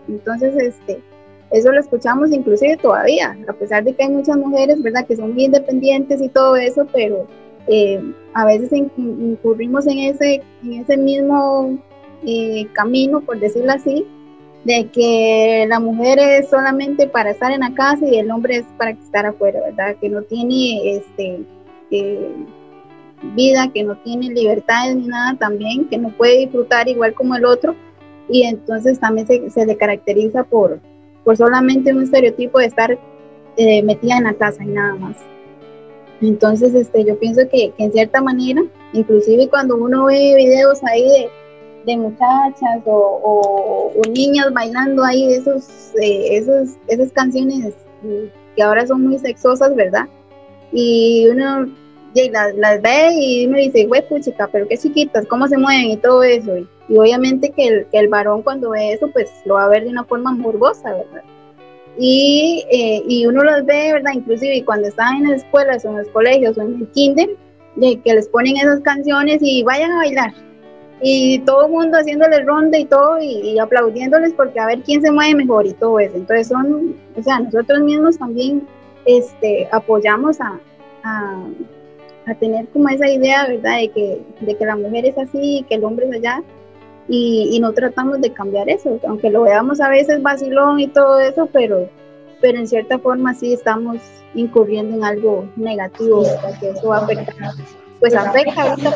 [0.08, 1.02] Entonces, este,
[1.52, 5.06] eso lo escuchamos inclusive todavía, a pesar de que hay muchas mujeres, ¿verdad?
[5.06, 7.28] Que son muy independientes y todo eso, pero
[7.68, 8.02] eh,
[8.34, 11.78] a veces incurrimos en ese, en ese mismo
[12.26, 14.06] eh, camino, por decirlo así,
[14.64, 18.66] de que la mujer es solamente para estar en la casa y el hombre es
[18.78, 19.96] para estar afuera, ¿verdad?
[20.02, 21.42] Que no tiene este,
[21.92, 22.32] eh,
[23.36, 27.46] vida, que no tiene libertades ni nada también, que no puede disfrutar igual como el
[27.46, 27.76] otro
[28.28, 30.80] y entonces también se, se le caracteriza por,
[31.26, 32.98] por solamente un estereotipo de estar
[33.58, 35.18] eh, metida en la casa y nada más.
[36.22, 41.04] Entonces, este, yo pienso que, que en cierta manera, inclusive cuando uno ve videos ahí
[41.04, 41.30] de
[41.86, 47.74] de muchachas o, niñas bailando ahí esos, eh, esos, esas canciones
[48.56, 50.08] que ahora son muy sexosas, ¿verdad?
[50.72, 51.68] y uno
[52.32, 56.24] las, ve y uno dice, güey, puchica, pero qué chiquitas, cómo se mueven y todo
[56.24, 56.58] eso.
[56.58, 59.84] Y, obviamente que el, que el, varón cuando ve eso, pues lo va a ver
[59.84, 61.24] de una forma morbosa, ¿verdad?
[61.98, 64.14] Y, eh, y uno los ve, ¿verdad?
[64.14, 67.30] Inclusive cuando están en las escuelas o en los colegios o en el kinder,
[67.80, 70.34] que les ponen esas canciones y vayan a bailar.
[71.02, 75.12] Y todo el mundo haciéndole ronda y todo y, aplaudiéndoles porque a ver quién se
[75.12, 76.16] mueve mejor y todo eso.
[76.16, 78.66] Entonces son, o sea, nosotros mismos también
[79.06, 80.58] este, apoyamos a,
[81.04, 81.44] a
[82.34, 83.78] tener como esa idea, ¿verdad?
[83.78, 86.44] De que, de que la mujer es así y que el hombre es allá.
[87.08, 91.20] Y, y, no tratamos de cambiar eso, aunque lo veamos a veces vacilón y todo
[91.20, 91.88] eso, pero,
[92.42, 93.98] pero en cierta forma sí estamos
[94.34, 96.60] incurriendo en algo negativo, ¿verdad?
[96.60, 97.36] Que eso va a afectar,
[98.00, 98.96] pues afecta ahorita.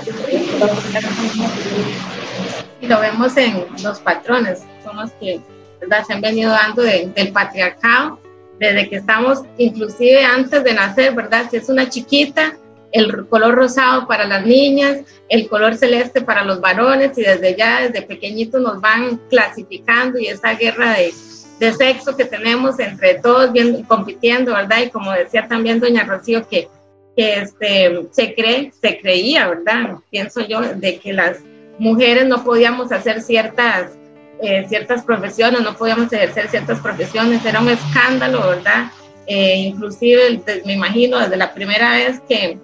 [2.81, 5.39] Y lo vemos en los patrones, son los que
[5.79, 6.03] ¿verdad?
[6.05, 8.19] se han venido dando del patriarcado,
[8.59, 11.45] desde que estamos, inclusive antes de nacer, ¿verdad?
[11.49, 12.57] Si es una chiquita,
[12.91, 14.99] el color rosado para las niñas,
[15.29, 20.27] el color celeste para los varones y desde ya, desde pequeñitos nos van clasificando y
[20.27, 21.13] esa guerra de,
[21.59, 24.83] de sexo que tenemos entre todos bien, compitiendo, ¿verdad?
[24.85, 26.67] Y como decía también doña Rocío, que,
[27.15, 29.97] que este, se cree, se creía, ¿verdad?
[30.09, 31.37] Pienso yo, de que las
[31.77, 33.91] mujeres no podíamos hacer ciertas,
[34.41, 38.91] eh, ciertas profesiones, no podíamos ejercer ciertas profesiones, era un escándalo, ¿verdad?
[39.27, 42.57] Eh, inclusive me imagino desde la primera vez que,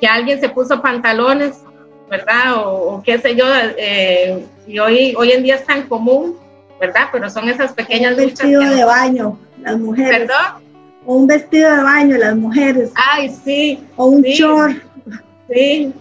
[0.00, 1.62] que alguien se puso pantalones,
[2.08, 2.54] ¿verdad?
[2.56, 3.44] O, qué sé yo,
[3.76, 6.36] eh, y hoy, hoy en día es tan común,
[6.80, 7.08] ¿verdad?
[7.12, 10.18] Pero son esas pequeñas un vestido de baño, las mujeres.
[10.20, 10.70] ¿Perdón?
[11.06, 12.90] O un vestido de baño, las mujeres.
[12.94, 13.84] Ay, sí.
[13.96, 14.76] O un short.
[15.48, 15.92] Sí,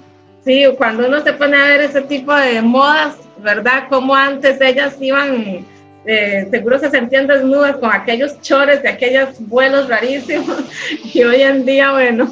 [0.45, 3.83] sí, cuando uno se pone a ver ese tipo de modas, ¿verdad?
[3.89, 5.65] Como antes ellas iban,
[6.05, 10.63] eh, seguro se sentían desnudas con aquellos chores de aquellos vuelos rarísimos.
[11.13, 12.29] Y hoy en día, bueno,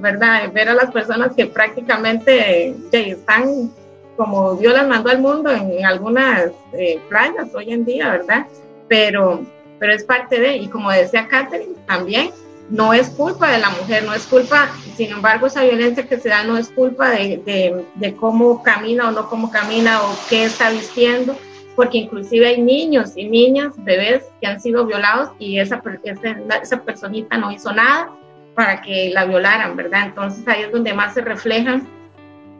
[0.00, 0.52] ¿verdad?
[0.52, 3.70] Ver a las personas que prácticamente están
[4.18, 8.46] como Dios las mandó al mundo en, algunas eh, playas hoy en día, ¿verdad?
[8.88, 9.44] Pero,
[9.78, 12.30] pero es parte de, y como decía Catherine, también
[12.68, 16.28] no es culpa de la mujer, no es culpa, sin embargo, esa violencia que se
[16.28, 20.44] da no es culpa de, de, de cómo camina o no cómo camina o qué
[20.44, 21.36] está vistiendo,
[21.76, 26.82] porque inclusive hay niños y niñas, bebés que han sido violados y esa, esa, esa
[26.82, 28.10] personita no hizo nada
[28.58, 30.06] para que la violaran, ¿verdad?
[30.06, 31.80] Entonces ahí es donde más se refleja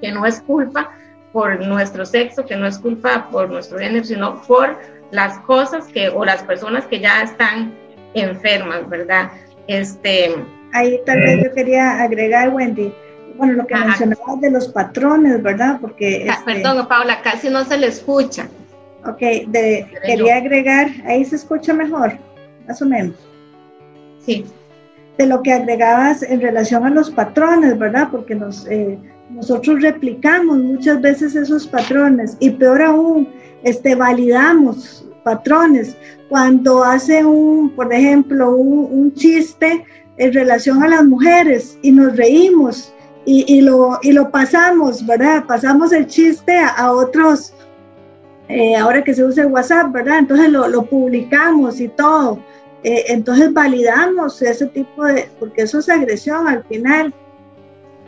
[0.00, 0.92] que no es culpa
[1.32, 4.78] por nuestro sexo, que no es culpa por nuestro género, sino por
[5.10, 7.74] las cosas que o las personas que ya están
[8.14, 9.32] enfermas, ¿verdad?
[9.66, 10.36] Este,
[10.72, 12.92] Ahí tal vez yo quería agregar, Wendy,
[13.34, 15.78] bueno, lo que mencionabas de los patrones, ¿verdad?
[15.80, 16.28] Porque...
[16.30, 18.46] Ah, este, perdón, Paula, casi no se le escucha.
[19.04, 22.12] Ok, de, quería agregar, ahí se escucha mejor,
[22.68, 23.16] más o menos.
[24.20, 24.44] Sí
[25.18, 28.08] de lo que agregabas en relación a los patrones, ¿verdad?
[28.10, 28.38] Porque
[28.70, 28.98] eh,
[29.30, 33.28] nosotros replicamos muchas veces esos patrones y peor aún,
[33.64, 35.96] este, validamos patrones.
[36.28, 39.84] Cuando hace un, por ejemplo, un, chiste
[40.18, 45.44] en relación a las mujeres y nos reímos y, lo, y lo pasamos, ¿verdad?
[45.46, 47.52] Pasamos el chiste a, otros,
[48.48, 50.20] eh, ahora que se usa WhatsApp, ¿verdad?
[50.20, 52.38] Entonces lo, lo publicamos y todo.
[52.84, 57.12] Eh, entonces validamos ese tipo de, porque eso es agresión al final.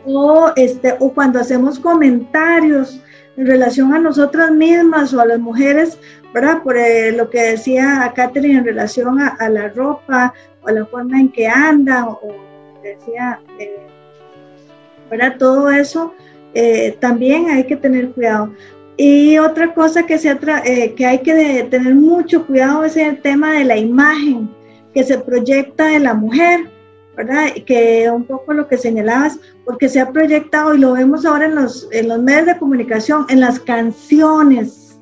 [0.05, 2.99] O, este, o cuando hacemos comentarios
[3.37, 5.97] en relación a nosotras mismas o a las mujeres,
[6.33, 6.63] ¿verdad?
[6.63, 11.19] Por eh, lo que decía Catherine en relación a, la ropa o a la forma
[11.19, 12.33] en que anda o,
[12.81, 13.87] decía, eh,
[15.09, 15.35] ¿verdad?
[15.37, 16.13] Todo eso
[16.99, 18.53] también hay que tener cuidado.
[18.97, 20.37] Y otra cosa que, se
[20.95, 24.49] que hay que tener mucho cuidado es el tema de la imagen
[24.93, 26.69] que se proyecta de la mujer,
[27.15, 27.47] ¿verdad?
[27.65, 31.55] Que un poco lo que señalabas, porque se ha proyectado y lo vemos ahora en
[31.55, 34.99] los, en los medios de comunicación, en las canciones.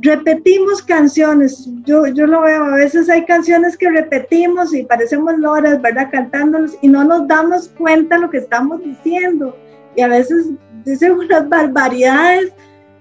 [0.00, 5.80] Repetimos canciones, yo, yo lo veo, a veces hay canciones que repetimos y parecemos loras,
[5.80, 6.08] ¿verdad?
[6.10, 9.56] Cantándolos y no nos damos cuenta lo que estamos diciendo.
[9.96, 10.46] Y a veces
[10.84, 12.52] dicen unas barbaridades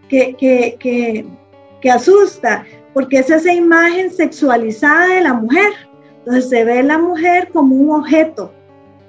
[0.08, 1.26] que, que, que,
[1.82, 5.74] que asusta, porque es esa imagen sexualizada de la mujer,
[6.26, 8.54] entonces se ve la mujer como un objeto,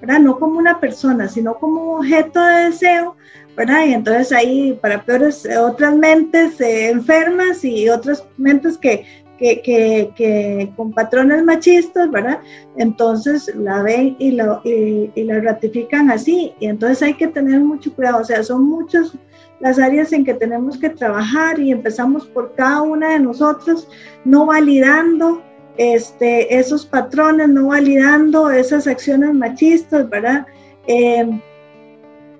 [0.00, 0.18] ¿verdad?
[0.18, 3.14] No como una persona, sino como un objeto de deseo,
[3.56, 3.86] ¿verdad?
[3.86, 9.06] Y entonces ahí para peores otras mentes enfermas y otras mentes que,
[9.38, 12.40] que, que, que, con patrones machistas, ¿verdad?
[12.76, 16.52] Entonces la ven y, lo, y, y, la ratifican así.
[16.58, 18.22] Y entonces hay que tener mucho cuidado.
[18.22, 19.12] O sea, son muchas
[19.60, 23.88] las áreas en que tenemos que trabajar y empezamos por cada una de nosotros,
[24.24, 25.42] no validando
[25.76, 30.46] este, esos patrones, no validando esas acciones machistas, ¿verdad?
[30.86, 31.40] Eh,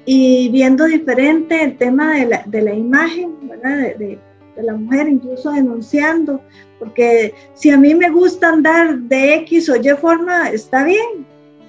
[0.07, 3.79] y viendo diferente el tema de la, de la imagen, ¿verdad?
[3.79, 4.18] De, de,
[4.57, 6.40] de, la mujer, incluso denunciando,
[6.79, 11.27] porque si a mí me gusta andar de X o Y forma, está bien,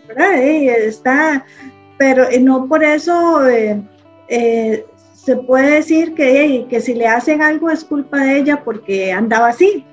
[0.08, 0.41] ¿verdad?
[0.41, 1.45] Eh, está,
[1.97, 3.82] pero no por eso eh,
[4.28, 9.12] eh, se puede decir que, que si le hacen algo es culpa de ella porque
[9.12, 9.86] andaba así.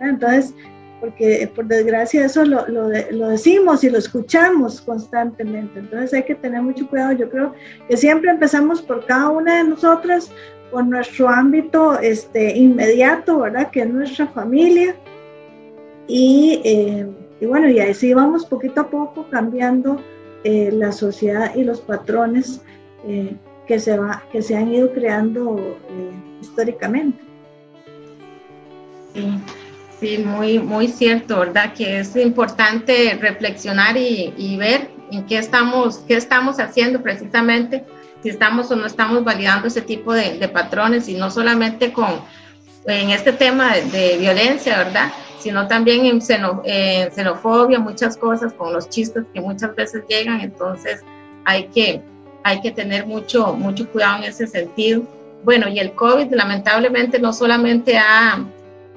[0.00, 0.54] Entonces,
[1.00, 2.88] porque por desgracia eso lo, lo,
[3.28, 5.78] decimos y lo escuchamos constantemente.
[5.80, 7.12] Entonces hay que tener mucho cuidado.
[7.12, 7.54] Yo creo
[7.88, 10.30] que siempre empezamos por cada una de nosotras,
[10.70, 13.70] por nuestro ámbito este, inmediato, ¿verdad?
[13.70, 14.96] Que es nuestra familia.
[16.08, 17.06] Y, eh,
[17.40, 20.00] y bueno, y así vamos poquito a poco cambiando
[20.44, 22.60] eh, la sociedad y los patrones
[23.06, 25.78] eh, que, se va, que se han ido creando
[26.40, 27.22] históricamente.
[29.14, 29.38] Sí.
[30.00, 31.72] Sí, muy, muy cierto, ¿verdad?
[31.74, 37.84] Que es importante reflexionar y, y, ver en qué estamos, qué estamos haciendo precisamente,
[38.22, 42.20] si estamos o no estamos validando ese tipo de, de patrones y no solamente con
[42.86, 45.12] en este tema de, de violencia, ¿verdad?
[45.40, 50.40] Sino también en, xeno, en xenofobia, muchas cosas, con los chistes que muchas veces llegan,
[50.40, 51.02] entonces
[51.44, 52.00] hay que,
[52.44, 55.02] hay que tener mucho, mucho cuidado en ese sentido.
[55.44, 58.44] Bueno, y el COVID lamentablemente no solamente ha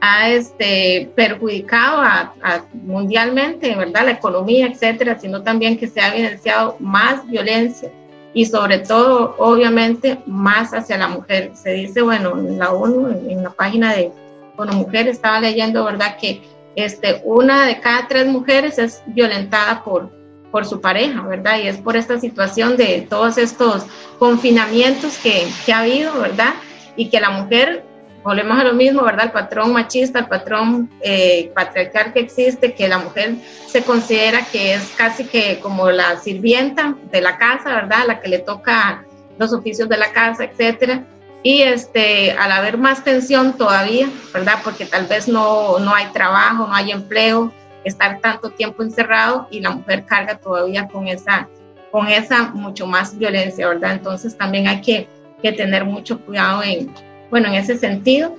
[0.02, 4.06] ha este, perjudicado a, a mundialmente, ¿verdad?
[4.06, 7.92] La economía, etcétera, sino también que se ha evidenciado más violencia
[8.34, 11.52] y sobre todo, obviamente, más hacia la mujer.
[11.54, 14.12] Se dice, bueno, en la ONU, en, la página de
[14.56, 16.18] bueno, Mujer, estaba leyendo, ¿verdad?
[16.20, 16.42] Que
[16.76, 20.10] este, una de cada tres mujeres es violentada por,
[20.52, 21.60] por su pareja, ¿verdad?
[21.60, 23.86] Y es por esta situación de todos estos
[24.18, 26.54] confinamientos que, que ha habido, ¿verdad?
[26.96, 27.84] Y que la mujer
[28.24, 29.26] volvemos a lo mismo, ¿verdad?
[29.26, 33.36] El patrón machista, el patrón eh, patriarcal que existe, que la mujer
[33.68, 38.06] se considera que es casi que como la sirvienta de la casa, ¿verdad?
[38.08, 39.06] La que le toca
[39.38, 41.04] los oficios de la casa, etcétera.
[41.44, 44.60] Y este, al haber más tensión todavía, ¿verdad?
[44.64, 47.52] Porque tal vez no, no hay trabajo, no hay empleo,
[47.84, 51.50] estar tanto tiempo encerrado y la mujer carga todavía con esa,
[51.90, 53.94] con esa mucho más violencia, ¿verdad?
[53.94, 55.08] Entonces también hay que,
[55.42, 56.94] que tener mucho cuidado en,
[57.32, 58.36] bueno, en ese sentido.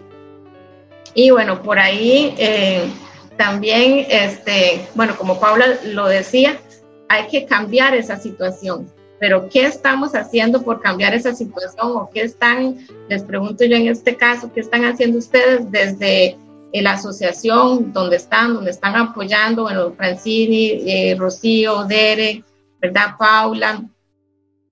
[1.15, 2.89] Y bueno, por ahí eh,
[3.37, 6.59] también, este, bueno, como Paula lo decía,
[7.09, 8.89] hay que cambiar esa situación.
[9.19, 11.93] Pero ¿qué estamos haciendo por cambiar esa situación?
[11.97, 12.79] ¿O qué están,
[13.09, 16.37] les pregunto yo en este caso, qué están haciendo ustedes desde
[16.73, 22.43] la asociación, donde están, donde están apoyando, bueno, Francini, eh, Rocío, Dere,
[22.81, 23.17] ¿verdad?
[23.19, 23.85] Paula,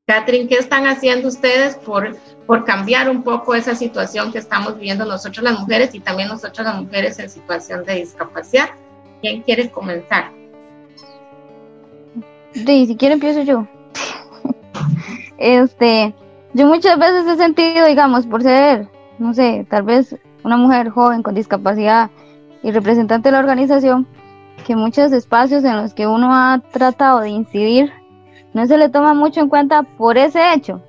[0.07, 2.17] Catherine, ¿qué están haciendo ustedes por
[2.51, 6.67] por cambiar un poco esa situación que estamos viviendo nosotros las mujeres y también nosotros
[6.67, 8.71] las mujeres en situación de discapacidad.
[9.21, 10.33] ¿Quién quiere comenzar?
[12.51, 13.69] Sí, si quiere empiezo yo.
[15.39, 16.13] este,
[16.53, 18.89] yo muchas veces he sentido, digamos, por ser,
[19.21, 22.11] no sé, tal vez una mujer joven con discapacidad
[22.65, 24.09] y representante de la organización,
[24.67, 27.93] que muchos espacios en los que uno ha tratado de incidir
[28.55, 30.83] no se le toma mucho en cuenta por ese hecho,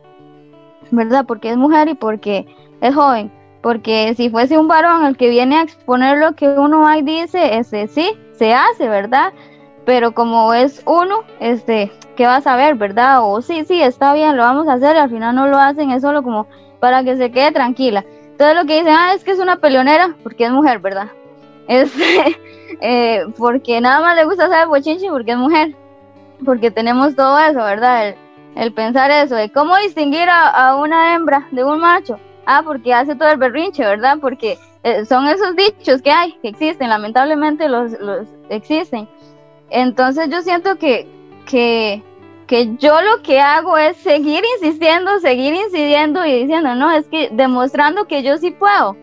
[0.91, 1.25] ¿verdad?
[1.25, 2.45] Porque es mujer y porque
[2.81, 3.31] es joven.
[3.61, 7.57] Porque si fuese un varón el que viene a exponer lo que uno ahí dice,
[7.57, 9.33] ese sí, se hace, ¿verdad?
[9.85, 13.19] Pero como es uno, este, ¿qué vas a ver, verdad?
[13.21, 15.91] O sí, sí, está bien, lo vamos a hacer y al final no lo hacen,
[15.91, 16.47] es solo como
[16.79, 18.03] para que se quede tranquila.
[18.31, 21.07] Entonces lo que dicen, ah, es que es una peleonera porque es mujer, ¿verdad?
[21.67, 22.37] Este,
[22.81, 25.75] eh, porque nada más le gusta hacer bochinche porque es mujer.
[26.43, 28.07] Porque tenemos todo eso, ¿verdad?
[28.09, 28.15] El,
[28.55, 32.19] el pensar eso, de cómo distinguir a, una hembra de un macho.
[32.45, 34.17] Ah, porque hace todo el berrinche, ¿verdad?
[34.19, 39.07] Porque eh, son esos dichos que hay, que existen, lamentablemente los, los existen.
[39.69, 41.07] Entonces yo siento que,
[41.45, 42.03] que,
[42.47, 47.29] que yo lo que hago es seguir insistiendo, seguir incidiendo y diciendo, no, es que
[47.31, 48.97] demostrando que yo sí puedo,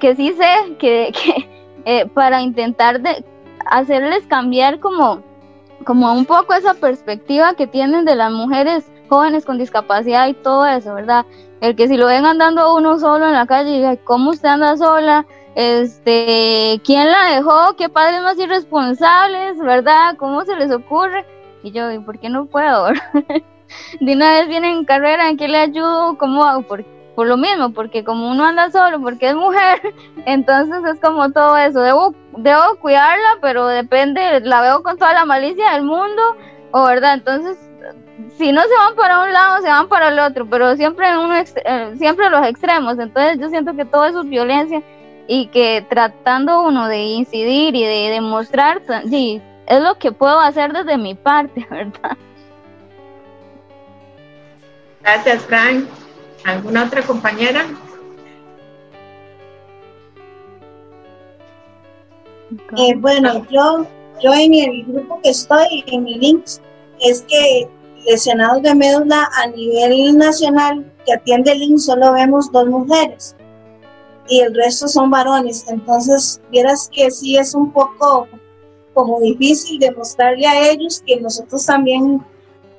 [0.00, 1.48] que sí sé, que, que
[1.84, 3.24] eh, para intentar de
[3.66, 5.22] hacerles cambiar como
[5.86, 10.66] como un poco esa perspectiva que tienen de las mujeres jóvenes con discapacidad y todo
[10.66, 11.24] eso, ¿verdad?
[11.60, 15.24] El que si lo ven andando uno solo en la calle, ¿cómo usted anda sola?
[15.54, 17.76] Este, ¿quién la dejó?
[17.78, 20.16] ¿Qué padres más irresponsables, verdad?
[20.18, 21.24] ¿Cómo se les ocurre?
[21.62, 22.88] Y yo, ¿y por qué no puedo?
[24.00, 26.18] de una vez viene en carrera, ¿en qué le ayudo?
[26.18, 26.62] ¿Cómo hago?
[26.62, 26.84] ¿Por
[27.16, 29.80] por lo mismo, porque como uno anda solo, porque es mujer,
[30.26, 35.24] entonces es como todo eso, debo, debo cuidarla, pero depende, la veo con toda la
[35.24, 36.22] malicia del mundo,
[36.72, 37.58] o verdad, entonces
[38.36, 41.16] si no se van para un lado, se van para el otro, pero siempre en
[41.16, 44.82] un eh, siempre los extremos, entonces yo siento que todo eso es violencia
[45.26, 50.74] y que tratando uno de incidir y de demostrar, sí, es lo que puedo hacer
[50.74, 52.16] desde mi parte, ¿verdad?
[55.02, 55.86] Gracias, Frank.
[56.46, 57.66] ¿Alguna otra compañera?
[62.78, 63.84] Eh, bueno, yo,
[64.22, 66.62] yo en el grupo que estoy, en mi links,
[67.00, 67.68] es que
[68.06, 73.34] lesionados de médula a nivel nacional que atiende el solo vemos dos mujeres
[74.28, 75.64] y el resto son varones.
[75.68, 78.28] Entonces, vieras que sí es un poco
[78.94, 82.24] como difícil demostrarle a ellos que nosotros también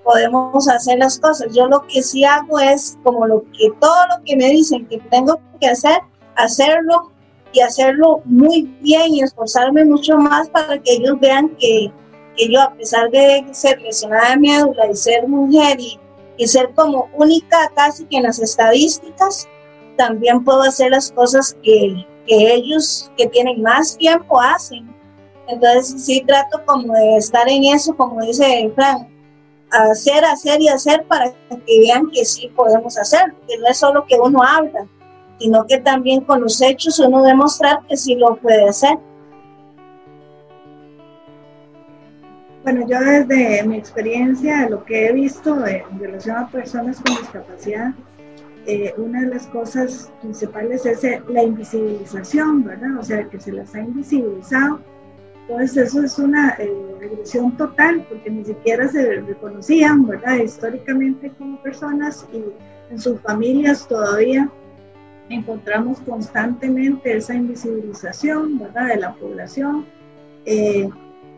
[0.08, 1.54] podemos hacer las cosas.
[1.54, 5.00] Yo lo que sí hago es como lo que todo lo que me dicen que
[5.12, 6.00] tengo que hacer,
[6.36, 7.12] hacerlo
[7.52, 11.92] y hacerlo muy bien y esforzarme mucho más para que ellos vean que,
[12.38, 16.00] que yo, a pesar de ser lesionada de médula y ser mujer y,
[16.38, 19.46] y ser como única casi que en las estadísticas,
[19.98, 24.88] también puedo hacer las cosas que, que ellos que tienen más tiempo hacen.
[25.50, 29.10] Entonces sí trato como de estar en eso, como dice Frank,
[29.72, 34.06] hacer, hacer y hacer para que vean que sí podemos hacer, que no es solo
[34.08, 34.88] que uno habla,
[35.40, 38.98] sino que también con los hechos uno demostrar que sí lo puede hacer.
[42.64, 47.94] Bueno, yo desde mi experiencia, lo que he visto en relación a personas con discapacidad,
[48.66, 52.98] eh, una de las cosas principales es eh, la invisibilización, ¿verdad?
[53.00, 54.82] O sea, que se las ha invisibilizado.
[55.48, 56.70] Entonces eso es una eh,
[57.00, 60.38] regresión total, porque ni siquiera se reconocían, ¿verdad?
[60.38, 62.44] Históricamente como personas y
[62.92, 64.50] en sus familias todavía
[65.30, 68.88] encontramos constantemente esa invisibilización, ¿verdad?
[68.88, 69.86] De la población.
[70.46, 70.90] Eh,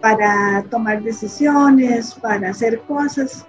[0.02, 3.46] para tomar decisiones, para hacer cosas.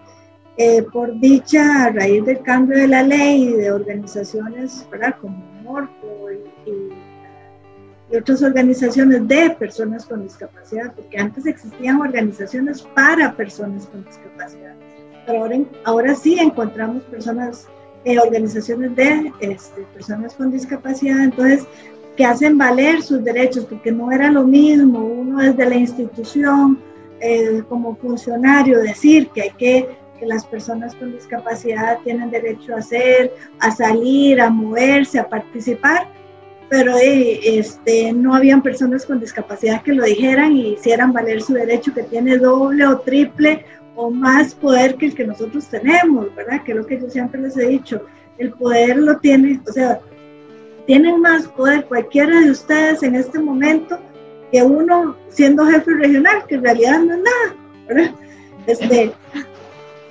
[0.56, 5.14] Eh, por dicha, a raíz del cambio de la ley y de organizaciones ¿verdad?
[5.20, 6.28] como Morco
[6.66, 6.92] y, y,
[8.16, 14.74] otras organizaciones de personas con discapacidad, porque antes existían organizaciones para personas con discapacidad,
[15.26, 17.68] pero ahora, ahora sí encontramos personas,
[18.04, 21.66] eh, organizaciones de este, personas con discapacidad, entonces
[22.16, 26.78] que hacen valer sus derechos, porque no era lo mismo uno desde la institución
[27.68, 33.34] como funcionario decir que hay que que las personas con discapacidad tienen derecho a hacer,
[33.58, 36.06] a salir, a moverse, a participar,
[36.70, 41.52] pero eh, este, no habían personas con discapacidad que lo dijeran y hicieran valer su
[41.52, 43.66] derecho que tiene doble o triple
[43.96, 46.62] o más poder que el que nosotros tenemos, ¿verdad?
[46.62, 48.06] Que es lo que yo siempre les he dicho,
[48.38, 49.98] el poder lo tiene, o sea,
[50.86, 53.98] tienen más poder cualquiera de ustedes en este momento
[54.52, 57.56] que uno siendo jefe regional, que en realidad no es nada,
[57.88, 58.14] ¿verdad?
[58.68, 59.12] Este,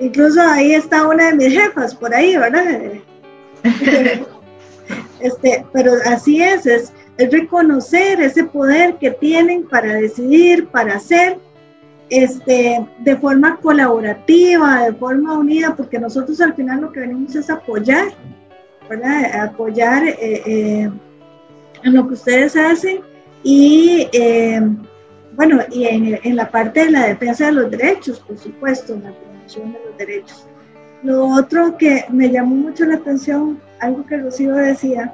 [0.02, 2.92] incluso ahí está una de mis jefas por ahí, ¿verdad?
[5.20, 11.38] este, pero así es, es, es reconocer ese poder que tienen para decidir, para hacer,
[12.10, 17.50] este, de forma colaborativa, de forma unida, porque nosotros al final lo que venimos es
[17.50, 18.08] apoyar,
[18.90, 19.42] ¿verdad?
[19.42, 20.90] Apoyar eh, eh,
[21.84, 23.02] en lo que ustedes hacen
[23.44, 24.62] y, eh,
[25.34, 29.12] bueno, y en, en, la parte de la defensa de los derechos, por supuesto, la
[29.12, 30.48] promoción de los derechos.
[31.04, 35.14] Lo otro que me llamó mucho la atención, algo que Rocío decía,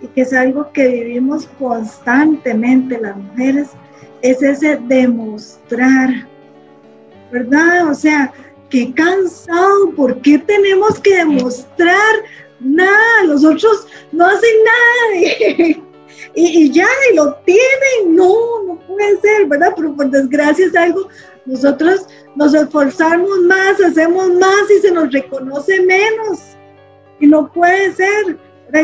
[0.00, 3.68] y que es algo que vivimos constantemente las mujeres,
[4.22, 6.26] es ese demostrar,
[7.30, 7.88] ¿verdad?
[7.88, 8.32] O sea,
[8.70, 12.14] qué cansado, ¿por qué tenemos que demostrar
[12.60, 15.74] nada, los otros no hacen nada
[16.34, 19.72] y, ya, y lo tienen, no, no puede ser, ¿verdad?
[19.76, 21.08] Pero por desgracia es algo,
[21.44, 22.06] nosotros
[22.36, 26.56] nos esforzamos más, hacemos más y se nos reconoce menos
[27.22, 28.36] y no puede ser.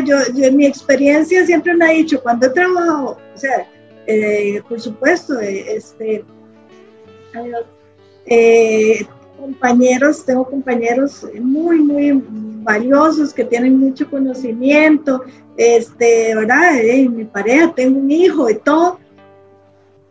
[0.05, 3.67] Yo, en mi experiencia siempre me he dicho, cuando he trabajado, o sea,
[4.07, 6.23] eh, por supuesto, eh, este,
[8.27, 9.05] eh,
[9.37, 12.23] compañeros, tengo compañeros muy, muy
[12.63, 15.23] valiosos que tienen mucho conocimiento,
[15.57, 16.75] este, ¿verdad?
[17.09, 18.99] Mi pareja tengo un hijo y todo,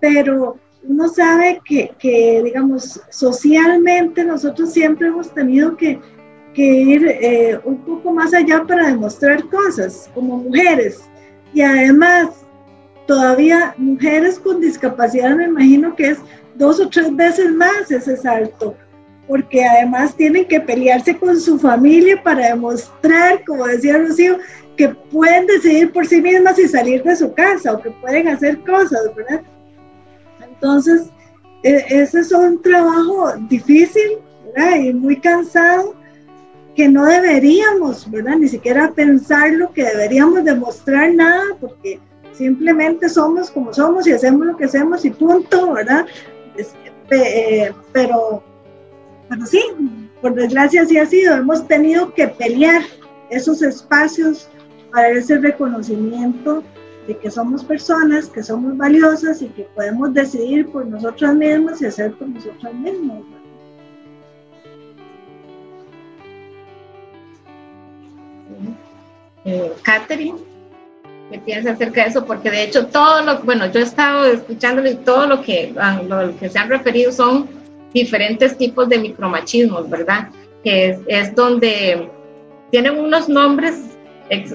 [0.01, 6.01] pero uno sabe que, que digamos, socialmente nosotros siempre hemos tenido que,
[6.59, 11.01] que ir eh, un poco más allá para demostrar cosas como mujeres.
[11.55, 12.31] Y además,
[13.07, 16.19] todavía mujeres con discapacidad me imagino que es
[16.57, 18.75] dos o tres veces más ese salto
[19.29, 24.39] porque además tienen que pelearse con su familia para demostrar, como decía Rocío,
[24.77, 28.59] que pueden decidir por sí mismas y salir de su casa o que pueden hacer
[28.65, 29.43] cosas, ¿verdad?
[30.43, 31.11] Entonces,
[31.63, 34.77] e, ese es un trabajo difícil, ¿verdad?
[34.77, 35.95] Y muy cansado,
[36.79, 38.37] que no deberíamos, ¿verdad?
[38.37, 41.99] Ni siquiera pensar lo que deberíamos demostrar nada, porque
[42.33, 46.07] simplemente somos como somos y hacemos lo que hacemos y punto, ¿verdad?
[47.11, 48.45] Eh, pero
[49.29, 49.61] pero sí,
[50.23, 52.83] por desgracia así ha sido, hemos tenido que pelear
[53.31, 54.49] esos espacios
[54.93, 56.63] para ese reconocimiento
[57.09, 61.87] de que somos personas, que somos valiosas y que podemos decidir por nosotras mismas y
[61.87, 63.25] hacer por nosotras mismas.
[69.45, 70.39] Eh, Catherine,
[71.31, 72.25] ¿qué piensas acerca de eso?
[72.25, 75.75] Porque de hecho todo lo, bueno, yo he estado escuchándole y todo lo que,
[76.07, 77.49] lo que se han referido son
[77.93, 80.29] diferentes tipos de micromachismos, ¿verdad?
[80.63, 82.11] Que es, es donde
[82.71, 83.89] tienen unos nombres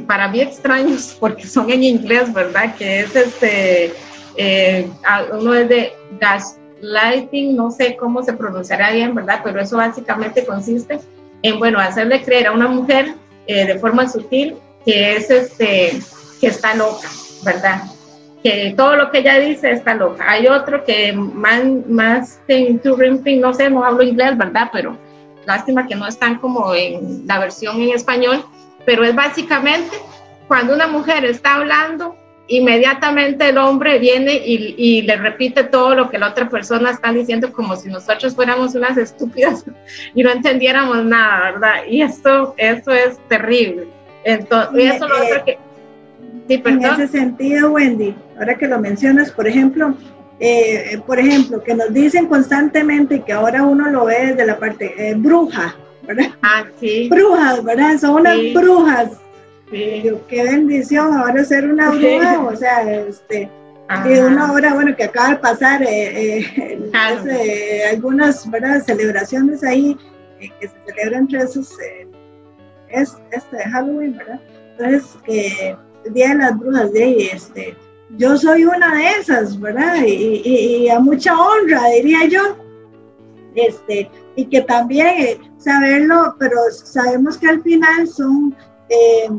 [0.08, 2.76] para mí extraños porque son en inglés, ¿verdad?
[2.76, 3.94] Que es este,
[4.38, 4.90] eh,
[5.32, 9.42] uno es de gaslighting, no sé cómo se pronunciará bien, ¿verdad?
[9.44, 11.00] Pero eso básicamente consiste
[11.42, 13.16] en, bueno, hacerle creer a una mujer
[13.48, 16.00] eh, de forma sutil que es este,
[16.40, 17.08] que está loca,
[17.44, 17.84] ¿verdad?
[18.44, 20.26] Que todo lo que ella dice está loca.
[20.30, 24.70] Hay otro que más, más no sé, no hablo inglés, ¿verdad?
[24.74, 24.98] Pero
[25.46, 28.44] lástima que no están como en la versión en español,
[28.86, 29.96] pero es básicamente
[30.48, 32.16] cuando una mujer está hablando,
[32.48, 37.12] inmediatamente el hombre viene y, y, le repite todo lo que la otra persona está
[37.14, 39.64] diciendo como si nosotros fuéramos unas estúpidas
[40.14, 41.76] y no entendiéramos nada, ¿verdad?
[41.88, 43.88] Y esto, esto es terrible.
[44.26, 45.58] Entonces, y eso lo otro eh, que...
[46.48, 49.96] Sí, en ese sentido, Wendy, ahora que lo mencionas, por ejemplo,
[50.40, 54.94] eh, por ejemplo, que nos dicen constantemente que ahora uno lo ve desde la parte
[54.98, 55.74] eh, bruja,
[56.06, 56.32] ¿verdad?
[56.42, 57.08] Ah, sí.
[57.10, 57.98] Brujas, ¿verdad?
[57.98, 59.23] Son unas brujas.
[59.74, 60.12] Sí.
[60.28, 63.50] qué bendición ahora ser una bruja, o sea, este,
[64.06, 65.82] y una hora, bueno, que acaba de pasar
[67.92, 68.84] algunas ¿verdad?
[68.84, 69.98] celebraciones ahí
[70.40, 71.70] que se celebran entre esos
[72.94, 74.40] es este Halloween, ¿verdad?
[74.78, 77.76] Entonces, que el Día de las Brujas de este,
[78.18, 79.96] yo soy una de esas, ¿verdad?
[80.06, 82.58] Y, a mucha honra, diría yo.
[83.56, 88.56] Este, y que también eh, saberlo, pero sabemos que al final son
[88.90, 89.30] eh,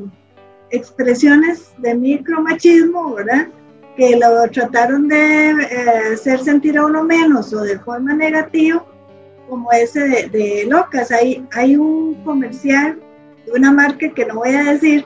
[0.75, 3.49] expresiones de micromachismo, ¿verdad?
[3.97, 8.85] Que lo trataron de eh, hacer sentir a uno menos o de forma negativa,
[9.49, 11.11] como ese de, locas.
[11.11, 12.99] Hay, hay un comercial
[13.47, 15.05] de una marca que no voy a decir,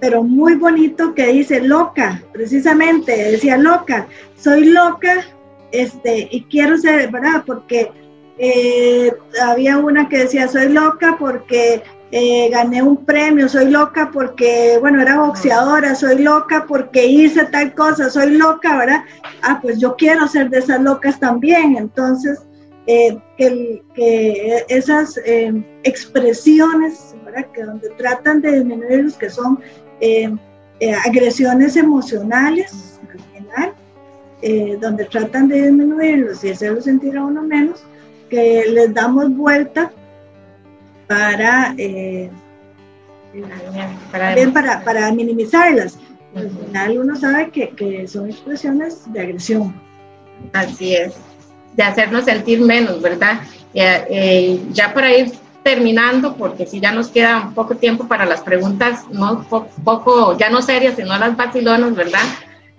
[0.00, 4.06] pero muy bonito que dice loca, precisamente, decía loca,
[4.36, 5.24] soy loca,
[5.72, 7.44] este, y quiero ser, ¿verdad?
[7.46, 7.90] Porque
[8.38, 9.12] eh,
[9.42, 11.82] había una que decía, soy loca porque
[12.12, 17.74] eh, gané un premio, soy loca porque, bueno, era boxeadora, soy loca porque hice tal
[17.74, 19.02] cosa, soy loca, ¿verdad?
[19.42, 22.40] Ah, pues yo quiero ser de esas locas también, entonces,
[22.86, 25.20] eh, que, que, esas
[25.84, 27.46] expresiones, ¿verdad?
[27.52, 29.60] Que donde tratan de disminuir los que son
[30.00, 30.34] eh,
[30.80, 32.98] eh, agresiones emocionales,
[34.42, 37.82] eh, donde tratan de disminuirlos y hacerlos sentir a uno menos,
[38.30, 39.92] que les damos vuelta
[41.10, 41.74] para,
[44.52, 45.98] para, para, minimizarlas.
[46.36, 49.74] Al final uno sabe que, que son expresiones de agresión.
[50.52, 51.14] Así es,
[51.74, 53.40] de hacernos sentir menos, ¿verdad?
[53.74, 55.32] ya para ir
[55.64, 59.44] terminando, porque si ya nos queda poco tiempo para las preguntas, no
[59.84, 62.22] poco, ya no serias, sino las vacilonas, ¿verdad?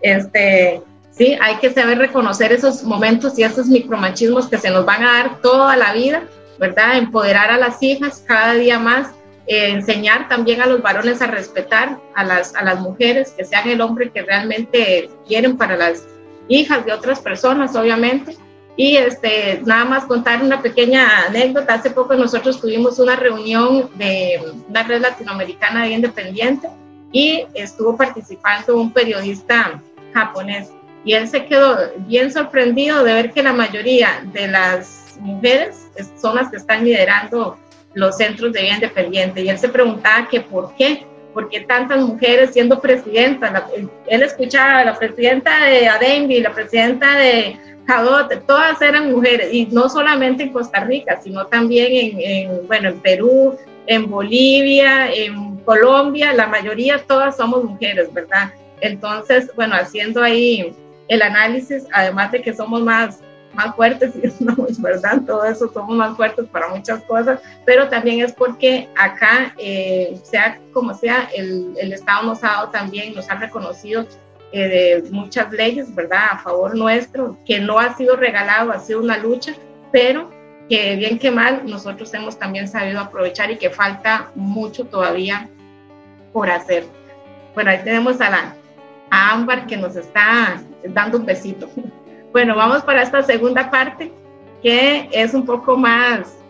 [0.01, 5.03] Este, sí, hay que saber reconocer esos momentos y esos micromachismos que se nos van
[5.03, 6.23] a dar toda la vida,
[6.61, 6.97] ¿verdad?
[6.97, 9.09] Empoderar a las hijas cada día más,
[9.47, 13.67] eh, enseñar también a los varones a respetar a las, a las mujeres, que sean
[13.67, 16.05] el hombre que realmente quieren para las
[16.47, 18.37] hijas de otras personas, obviamente
[18.77, 21.75] y este, nada más contar una pequeña anécdota.
[21.75, 26.69] Hace poco nosotros tuvimos una reunión de una red latinoamericana de independiente
[27.11, 29.81] y estuvo participando un periodista
[30.13, 30.69] japonés.
[31.03, 35.87] Y él se quedó bien sorprendido de ver que la mayoría de las mujeres
[36.19, 37.57] son las que están liderando
[37.93, 39.41] los centros de vida independiente.
[39.41, 43.63] Y él se preguntaba que por qué, por qué tantas mujeres siendo presidentas.
[44.07, 47.57] él escuchaba a la presidenta de Adembi, la presidenta de
[48.47, 53.57] todas eran mujeres, y no solamente en Costa Rica, sino también en, bueno, en Perú,
[53.87, 58.53] en Bolivia, en Colombia, la mayoría todas somos mujeres, ¿verdad?
[58.79, 60.73] Entonces, bueno, haciendo ahí
[61.09, 63.19] el análisis, además de que somos más,
[63.53, 64.13] más fuertes,
[64.79, 65.21] ¿verdad?
[65.25, 70.59] Todo eso somos más fuertes para muchas cosas, pero también es porque acá, eh, sea
[70.73, 74.05] como sea, el, el Estado nos ha dado también, nos ha reconocido
[74.51, 78.99] eh, de muchas leyes, ¿verdad?, a favor nuestro, que no ha sido regalado, ha sido
[78.99, 79.55] una lucha,
[79.91, 80.29] pero
[80.67, 85.49] que bien que mal nosotros hemos también sabido aprovechar y que falta mucho todavía
[86.33, 86.85] por hacer.
[87.53, 88.55] Bueno, ahí tenemos a la
[89.09, 91.69] a Ámbar que nos está dando un besito.
[92.31, 94.11] Bueno, vamos para esta segunda parte
[94.61, 96.41] que es un poco más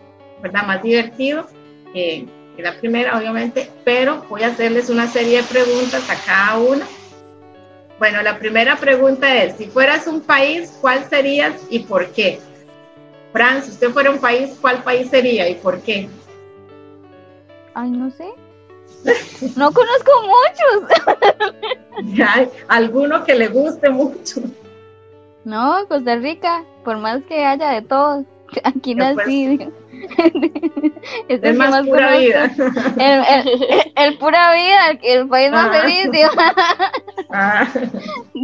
[0.42, 0.66] ¿verdad?
[0.66, 1.46] Más divertido
[1.92, 2.26] que
[2.58, 6.86] la primera, obviamente, pero voy a hacerles una serie de preguntas a cada una.
[7.98, 12.40] Bueno, la primera pregunta es, si fueras un país, ¿cuál serías y por qué?
[13.32, 16.08] Fran, si usted fuera un país, ¿cuál país sería y por qué?
[17.74, 18.28] Ay, no sé.
[19.56, 20.90] No conozco muchos.
[22.28, 24.42] Hay alguno que le guste mucho.
[25.44, 28.24] No, Costa Rica, por más que haya de todos.
[28.64, 29.58] Aquí nací.
[31.28, 32.50] Este es más, pura vida.
[33.96, 35.80] El, pura vida, el, país más ah.
[35.80, 36.10] feliz.
[37.30, 37.68] Ah.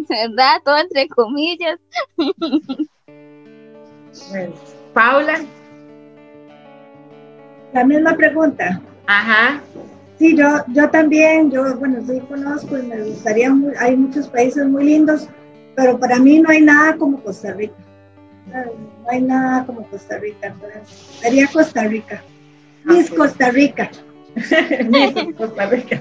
[0.08, 0.60] ¿Verdad?
[0.64, 1.78] Todo entre comillas.
[4.94, 5.40] Paula.
[7.72, 8.80] La misma pregunta.
[9.06, 9.60] Ajá.
[10.18, 14.84] Sí, yo, yo también, yo, bueno, sí conozco y me gustaría, hay muchos países muy
[14.84, 15.28] lindos,
[15.78, 17.76] pero para mí no hay nada como Costa Rica.
[18.46, 20.52] No hay nada como Costa Rica.
[21.20, 22.20] Sería Costa Rica.
[22.82, 23.88] Miss Costa Rica.
[24.34, 26.00] Miss Costa Rica.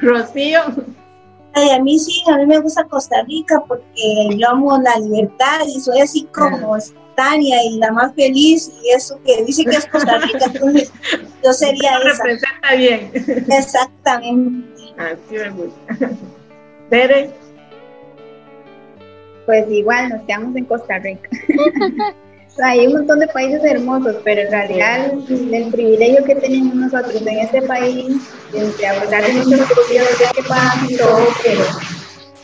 [0.00, 0.60] Rocío.
[0.62, 5.80] a mí sí, a mí me gusta Costa Rica porque yo amo la libertad y
[5.80, 10.18] soy así como espontánea y la más feliz y eso que dice que es Costa
[10.18, 10.92] Rica, entonces
[11.42, 12.22] yo sería esa.
[12.22, 13.10] representa bien.
[13.50, 14.94] Exactamente.
[14.98, 16.10] Así me gusta.
[16.90, 17.45] Tere
[19.46, 21.30] pues igual nos quedamos en Costa Rica.
[22.62, 27.38] hay un montón de países hermosos, pero en realidad el privilegio que tenemos nosotros en
[27.38, 31.64] este país, de a pesar de muchos privilegios que pasan y todo, pero,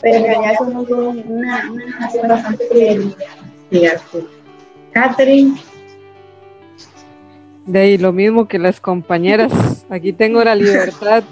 [0.01, 4.03] pero en realidad somos una, una nación bastante privilegiada.
[4.93, 5.57] Catherine.
[7.65, 11.23] De ahí lo mismo que las compañeras, aquí tengo la libertad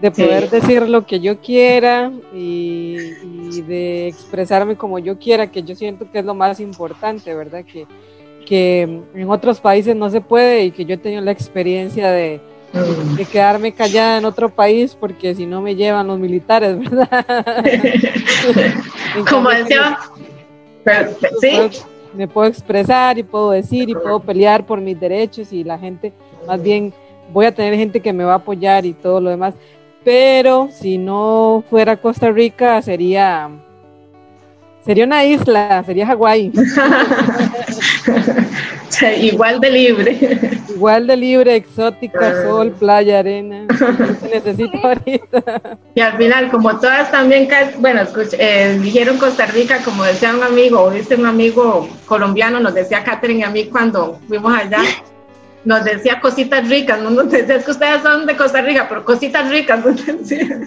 [0.00, 2.96] de poder decir lo que yo quiera y,
[3.62, 7.64] de expresarme como yo quiera, que yo siento que es lo más importante, ¿verdad?
[7.64, 7.86] Que,
[8.46, 12.40] que en otros países no se puede y que yo he tenido la experiencia de,
[13.16, 17.08] de quedarme callada en otro país porque si no me llevan los militares, ¿verdad?
[19.30, 19.98] como decía,
[21.40, 21.58] sí.
[22.14, 26.12] me puedo expresar y puedo decir y puedo pelear por mis derechos y la gente,
[26.46, 26.94] más bien
[27.32, 29.54] voy a tener gente que me va a apoyar y todo lo demás
[30.04, 33.50] pero si no fuera Costa Rica sería
[34.84, 36.52] sería una isla, sería Hawái.
[39.20, 40.18] Igual de libre.
[40.68, 43.66] Igual de libre, exótica, sol, playa, arena.
[44.32, 45.78] necesito ahorita.
[45.94, 47.48] Y al final, como todas también,
[47.78, 48.02] bueno,
[48.38, 53.02] eh, dijeron Costa Rica, como decía un amigo, o dice un amigo colombiano, nos decía
[53.04, 54.80] Catherine y a mí cuando fuimos allá,
[55.64, 59.04] nos decía cositas ricas, no nos decía, es que ustedes son de Costa Rica, pero
[59.04, 60.60] cositas ricas, nos decía.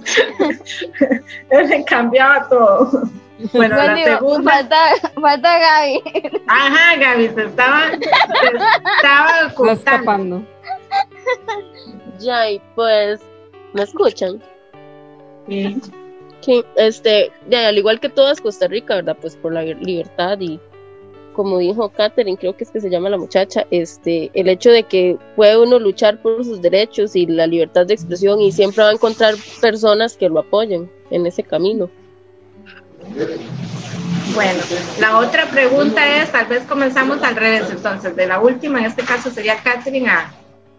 [1.49, 3.03] Él cambiaba todo.
[3.51, 4.51] Bueno, la segunda.
[4.51, 4.77] Falta,
[5.19, 6.01] falta Gaby.
[6.47, 10.43] Ajá, Gaby, se estaba, se estaba ocultando.
[12.19, 13.19] Ya, y pues,
[13.73, 14.41] ¿me escuchan?
[15.47, 15.81] Sí.
[16.41, 19.17] Que, este, ya, al igual que todas Costa Rica, ¿verdad?
[19.19, 20.59] Pues por la libertad y
[21.33, 24.83] como dijo Katherine, creo que es que se llama la muchacha, este, el hecho de
[24.83, 28.89] que puede uno luchar por sus derechos y la libertad de expresión y siempre va
[28.89, 31.89] a encontrar personas que lo apoyen en ese camino.
[34.33, 34.61] Bueno,
[34.99, 39.03] la otra pregunta es, tal vez comenzamos al revés, entonces, de la última, en este
[39.03, 40.33] caso sería Katherine a,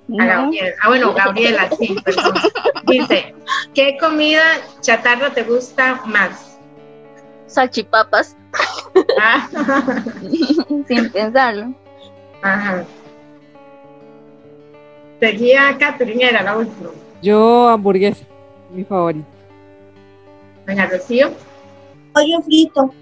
[0.08, 0.74] Gabriela.
[0.82, 2.34] Ah, bueno, Gabriela, sí, perdón.
[2.86, 3.34] Dice,
[3.74, 4.42] ¿qué comida
[4.80, 6.58] chatarra te gusta más?
[7.46, 8.36] Salchipapas.
[9.20, 9.48] Ah.
[10.88, 11.74] Sin pensarlo.
[12.42, 12.84] Ajá.
[15.20, 16.90] Seguía Catherine, era la última.
[17.22, 18.24] Yo hamburguesa,
[18.70, 19.26] mi favorito.
[20.66, 21.30] Doña Rocío.
[22.12, 22.94] Pollo frito.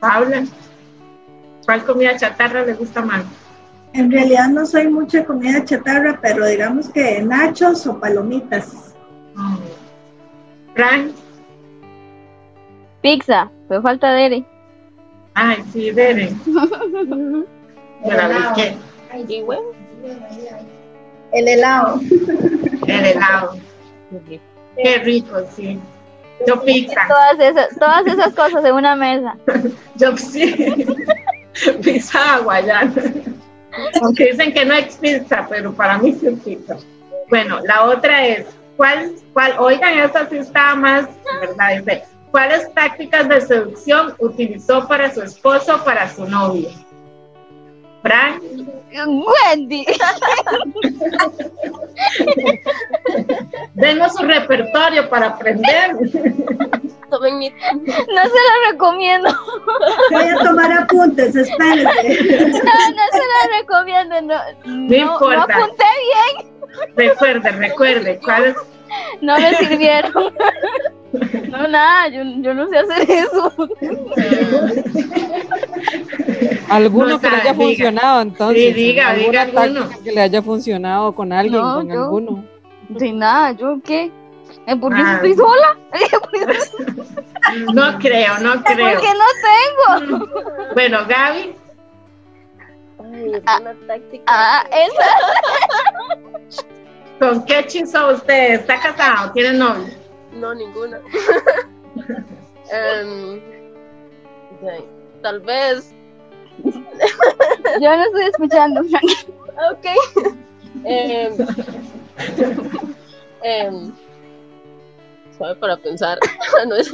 [0.00, 0.44] Paula.
[1.64, 3.24] ¿Cuál comida chatarra le gusta más?
[3.94, 8.94] En realidad no soy mucho de comida chatarra, pero digamos que nachos o palomitas.
[10.74, 11.12] Frank.
[13.00, 14.44] Pizza, pero falta Dere.
[15.34, 16.32] Ay, sí, Dere.
[18.54, 18.76] ¿qué?
[21.32, 22.00] El helado.
[22.86, 23.56] El helado.
[24.76, 25.80] Qué rico, sí.
[26.46, 27.00] Yo pizza.
[27.08, 29.36] Todas esas, todas esas cosas en una mesa.
[29.96, 30.86] Yo sí.
[31.82, 32.92] pizza hawaiana.
[34.02, 36.76] Aunque dicen que no es pizza, pero para mí sí es pizza.
[37.28, 41.06] Bueno, la otra es, ¿cuál, cuál, oigan, esta sí está más,
[41.40, 41.78] ¿verdad?
[41.78, 42.04] Dice,
[42.34, 46.68] ¿Cuáles tácticas de seducción utilizó para su esposo o para su novio?
[48.02, 48.42] Frank.
[49.06, 49.86] Wendy.
[53.74, 55.92] Denos su repertorio para aprender.
[55.92, 57.38] No se
[58.08, 59.28] la recomiendo.
[60.10, 62.32] Voy a tomar apuntes, espérense.
[62.48, 64.22] No, no se la recomiendo.
[64.22, 65.36] No, no, importa.
[65.36, 65.84] No apunté
[66.34, 66.52] bien.
[66.96, 68.56] Recuerde, recuerde, ¿cuál es?
[69.20, 70.34] No me sirvieron.
[71.50, 73.52] No, nada, yo, yo no sé hacer eso.
[76.68, 77.64] Alguno No que le haya diga.
[77.64, 78.62] funcionado, entonces.
[78.62, 79.88] Sí, diga, diga alguno.
[80.02, 82.44] que le haya funcionado con alguien, No, con yo- alguno.
[82.98, 84.10] Sin nada, ¿yo qué?
[84.66, 85.14] ¿Eh, ¿Por qué Ah.
[85.14, 85.76] estoy sola?
[86.20, 89.00] ¿Por No creo, no creo.
[89.00, 90.26] qué no tengo?
[90.74, 91.54] Bueno, Gaby,
[93.12, 94.24] Ay, una táctica.
[94.26, 95.04] Ah, esa.
[97.20, 99.30] ¿con qué hechizo usted está casado?
[99.32, 99.84] ¿Tiene novio?
[100.34, 101.00] No, ninguna.
[102.70, 103.36] Em,
[104.52, 104.84] ok,
[105.22, 105.92] tal vez.
[107.80, 109.04] Yo no estoy escuchando, Frank.
[109.70, 109.86] Ok.
[115.36, 116.18] Suave para pensar.
[116.66, 116.90] No es-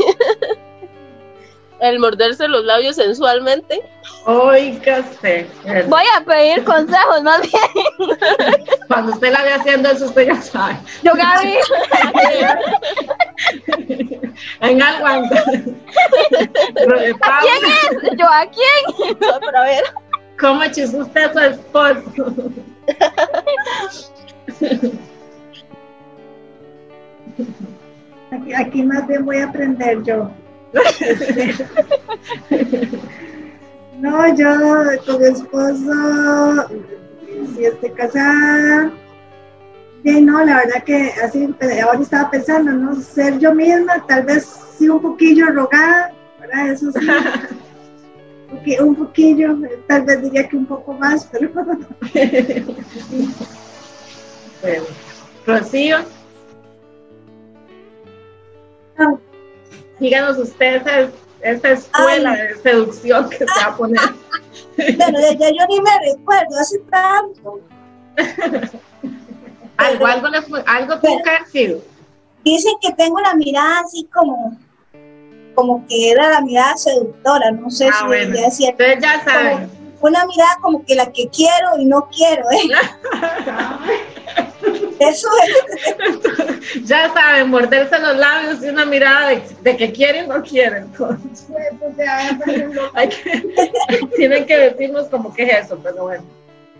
[1.81, 3.81] El morderse los labios sensualmente.
[4.27, 5.47] Óigase.
[5.89, 8.19] Voy a pedir consejos, más bien.
[8.87, 10.77] Cuando usted la ve haciendo eso, usted ya sabe.
[11.03, 11.55] Yo, Gaby.
[14.61, 15.43] En algo antes.
[17.21, 17.89] Pau, ¿Quién es?
[18.19, 19.17] ¿Yo a quién?
[19.41, 19.85] Para ver.
[20.39, 22.35] ¿Cómo hechizó usted a su esposo?
[28.31, 30.31] Aquí, aquí más bien voy a aprender yo.
[34.01, 34.49] No, yo
[35.05, 36.69] con mi esposo,
[37.55, 38.91] si estoy casada,
[40.03, 42.99] bien, no, la verdad que así, eh, ahora estaba pensando, ¿no?
[42.99, 44.49] Ser yo misma, tal vez
[44.79, 46.71] sí un poquillo rogada, ¿verdad?
[46.71, 47.01] Eso sí.
[48.51, 49.55] Porque un poquillo,
[49.87, 51.51] tal vez diría que un poco más, pero
[54.63, 54.85] Bueno,
[55.47, 55.99] Rocío,
[58.99, 59.21] no,
[60.01, 61.11] díganos usted esa,
[61.43, 64.01] esa escuela de seducción que se va a poner.
[64.77, 67.61] Pero ya yo ni me recuerdo, hace tanto.
[69.77, 71.81] Algo, algo, le fue- algo tuvo que haber sido.
[72.45, 74.59] Dicen que tengo la mirada así como,
[75.55, 78.35] como que era la mirada seductora, no sé Ah, si bueno.
[78.37, 78.83] ya es cierto.
[78.83, 79.71] Ustedes ya saben.
[80.01, 82.61] Una mirada como que la que quiero y no quiero, ¿eh?
[85.01, 86.85] Eso es.
[86.87, 90.85] Ya saben, morderse los labios y una mirada de, de que quieren o no quieren.
[90.85, 91.47] Entonces,
[92.95, 96.25] hay que- tienen que decirnos como que es eso, pero bueno.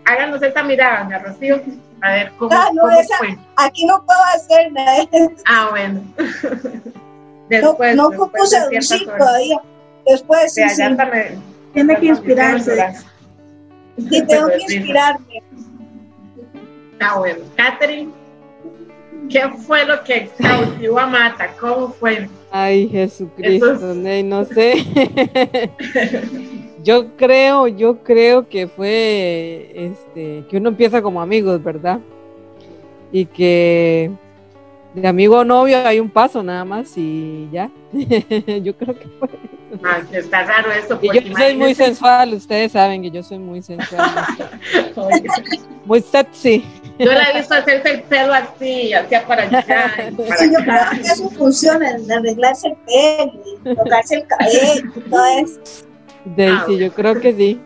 [0.05, 1.61] Háganos esa mirada, doña Rocío,
[2.01, 3.37] a ver cómo, Ah, no, cómo esa- fue.
[3.57, 5.03] Aquí no puedo hacer nada.
[5.45, 6.01] Ah, bueno.
[7.51, 9.57] No, Después, no después puedo de ciertas seducir todavía.
[10.05, 10.61] Después sí,
[11.73, 12.93] tiene que inspirarse.
[13.97, 15.43] sí, tengo que inspirarme.
[16.99, 17.39] Ah, bueno.
[17.55, 18.11] Catherine,
[19.29, 21.49] ¿qué fue lo que cautivó a Mata?
[21.59, 22.29] ¿Cómo fue?
[22.51, 25.71] Ay, Jesucristo, es- no sé.
[26.83, 31.99] yo creo, yo creo que fue este que uno empieza como amigos, ¿verdad?
[33.11, 34.11] Y que
[34.93, 37.69] de amigo a novio hay un paso nada más y ya.
[37.93, 39.29] yo creo que fue.
[39.83, 40.99] Ah, está raro eso.
[41.01, 44.09] Y porque yo soy muy sensual, ustedes saben que yo soy muy sensual,
[45.85, 46.65] muy sexy.
[46.99, 50.09] Yo la he visto hacerse el pelo así, hacia para allá.
[50.09, 50.91] y para Sí, yo creo acá.
[50.91, 53.33] que eso funciona, el arreglarse el pelo,
[53.63, 55.59] y tocarse el cabello, y todo eso.
[56.25, 57.61] Daisy, yo creo que sí.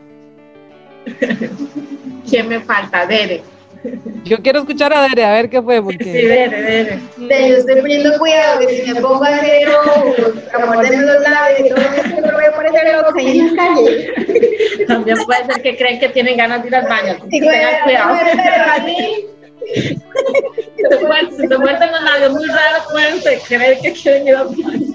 [2.29, 3.05] ¿Quién me falta?
[3.05, 3.43] Dere.
[4.25, 6.99] Yo quiero escuchar a Dere, a ver qué fue, Sí, porque Dere, Dere.
[7.17, 10.15] De, yo estoy poniendo cuidado que si me pongo a hacer ojos,
[10.53, 13.63] a morderme los labios y todo eso, no voy a parecer loca ahí en la
[13.63, 14.13] calle.
[14.87, 17.17] También puede ser que creen que tienen ganas de ir al baño.
[17.29, 18.15] que Y tengan cuidado.
[20.89, 24.35] te muerden- si te muerden los labios muy raros, pueden ser- creer que quieren ir
[24.35, 24.93] al baño.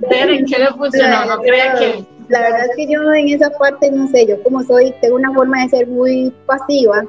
[0.10, 1.24] Dere, ¿qué le funcionó?
[1.24, 2.04] No crean que.
[2.28, 5.32] La verdad es que yo en esa parte, no sé, yo como soy, tengo una
[5.32, 7.04] forma de ser muy pasiva.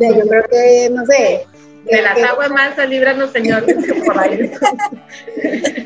[0.00, 1.46] De, yo creo que, no sé.
[1.84, 4.50] De las que- aguas mansas, líbranos, Señor, dice por ahí.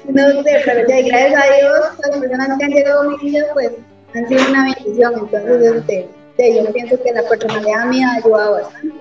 [0.09, 3.45] No sé, pero ya, gracias a Dios, las personas que han llegado a mi vida,
[3.53, 3.71] pues,
[4.15, 5.13] han sido una bendición.
[5.19, 6.09] Entonces, este,
[6.39, 8.95] sí, yo pienso que la personalidad mía ha ayudado bastante.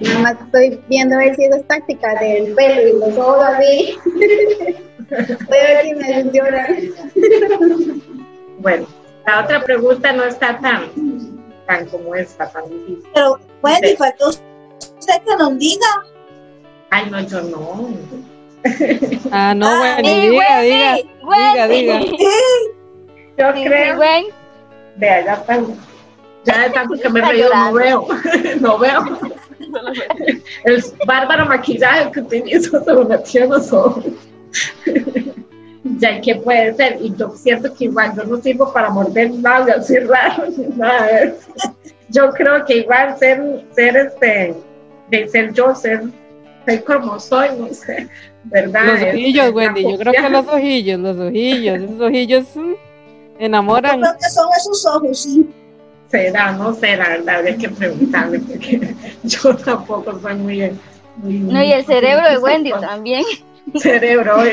[0.00, 3.98] Nada más estoy viendo a ver si esas tácticas del pelo y los ojos así.
[5.48, 6.66] Voy a ver si me funcionan.
[8.58, 8.86] Bueno,
[9.26, 10.84] la otra pregunta no está tan,
[11.70, 13.02] tan como esta, tan difícil.
[13.14, 15.86] Pero, bueno, y faltó usted que nos diga.
[16.90, 17.88] Ay, no, yo no.
[19.30, 21.94] Ah, no, Ah, bueno, Y diga, diga, Wendy, diga, diga.
[21.94, 22.16] Wendy.
[23.38, 23.94] Yo Sí, creo.
[23.94, 24.24] sí, Wen.
[24.96, 25.60] Vea, ya está.
[26.44, 28.06] Ya de tanto que me he reído, no veo.
[28.60, 29.18] No veo.
[30.64, 34.04] El bárbaro maquillaje que utilizo se lo metió en los ojos.
[35.84, 36.98] Ya qué puede ser.
[37.00, 40.44] Y yo siento que igual yo no sirvo para morder nada, así raro,
[40.76, 41.74] nada de eso.
[42.08, 44.54] Yo creo que igual ser, ser este,
[45.10, 46.02] de ser yo, ser,
[46.66, 48.08] ser como soy, no sé,
[48.44, 48.84] ¿verdad?
[48.86, 52.76] Los Es- ojillos, Wendy, yo creo que los ojillos, los ojillos, esos ojillos mm, Yo
[53.38, 54.00] enamoran.
[54.00, 55.48] creo que son esos ojos, sí.
[56.10, 60.72] será, no sé, la verdad, habría que preguntarle, porque yo tampoco soy muy...
[61.18, 63.24] muy No, y el cerebro de Wendy también.
[63.78, 64.38] Cerebro,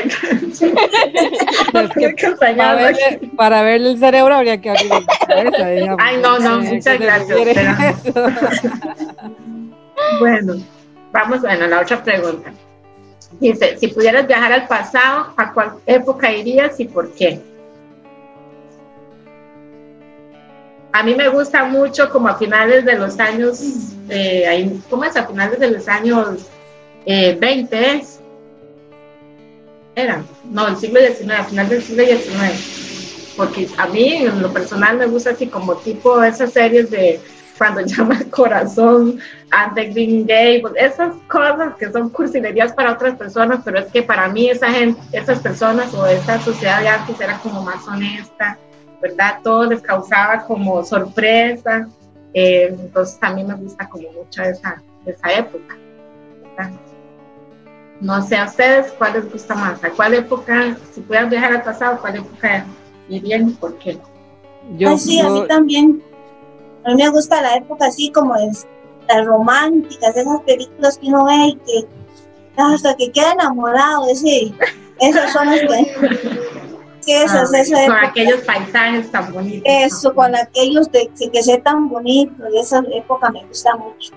[1.94, 6.00] que que para, verle, verle el cerebro habría que abrir la cabeza, digamos.
[6.02, 7.38] Ay, no, no, ¿A qué muchas gracias?
[10.20, 10.54] Bueno,
[11.12, 12.52] vamos bueno, a la otra pregunta.
[13.40, 17.40] Dice, si pudieras viajar al pasado, ¿a cuál época irías y por qué?
[20.92, 23.60] A mí me gusta mucho como a finales de los años,
[24.08, 25.16] eh, ¿cómo es?
[25.16, 26.46] A finales de los años
[27.04, 28.17] eh, 20, ¿es?
[29.98, 33.34] Era, no, el siglo XIX, a final del siglo XIX.
[33.36, 37.20] Porque a mí, en lo personal, me gusta así como tipo esas series de
[37.58, 39.18] cuando llama el corazón,
[39.50, 43.86] and the Green Gable, pues, esas cosas que son cursilerías para otras personas, pero es
[43.86, 47.86] que para mí esa gente, esas personas o esa sociedad de antes era como más
[47.88, 48.56] honesta,
[49.02, 49.40] ¿verdad?
[49.42, 51.88] Todo les causaba como sorpresa,
[52.34, 55.76] eh, entonces mí me gusta como mucho esa, esa época,
[56.56, 56.87] ¿verdad?
[58.00, 61.62] No sé a ustedes cuál les gusta más, a cuál época, si pudieran viajar al
[61.62, 62.64] pasado, cuál época
[63.08, 63.98] irían y por qué.
[64.76, 66.02] Yo, Ay, sí, a mí también.
[66.84, 68.66] A mí me gusta la época así como es
[69.08, 71.88] las románticas, esas películas que uno ve y que
[72.56, 74.52] hasta que queda enamorado, ese,
[75.00, 75.84] esas son las que,
[77.00, 79.62] sí, esas, Ah, esa con época, aquellos paisajes tan bonitos.
[79.64, 84.12] eso, con aquellos de que, que sea tan bonito, y esa época me gusta mucho.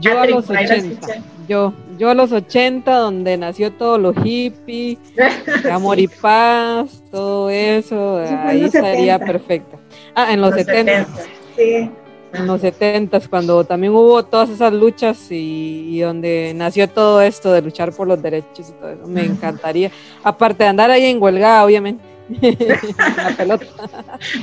[0.00, 1.22] Yo a los por ahí la 80, escuché.
[1.48, 4.98] yo, yo a los 80, donde nació todo lo hippie,
[5.72, 9.18] amor y paz, todo eso, ahí estaría 70.
[9.26, 9.78] perfecta.
[10.14, 11.22] Ah, en los, Los 70, 70.
[11.56, 11.90] Sí.
[12.34, 17.52] en los 70, cuando también hubo todas esas luchas y, y donde nació todo esto
[17.52, 19.90] de luchar por los derechos y todo eso, me encantaría.
[20.22, 22.02] Aparte de andar ahí en huelga, obviamente,
[23.16, 23.66] la pelota.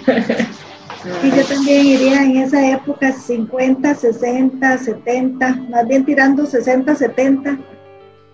[1.24, 7.58] Y yo también iría en esa época 50, 60, 70, más bien tirando 60, 70,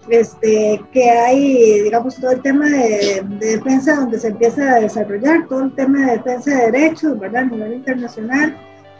[0.09, 5.47] este, que hay, digamos, todo el tema de, de defensa donde se empieza a desarrollar,
[5.47, 7.43] todo el tema de defensa de derechos, ¿verdad?
[7.43, 8.57] A nivel internacional,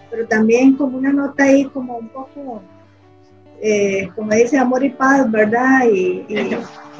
[0.10, 2.62] pero también como una nota ahí como un poco,
[3.62, 5.86] eh, como dice, amor y paz, ¿verdad?
[5.92, 6.26] Y,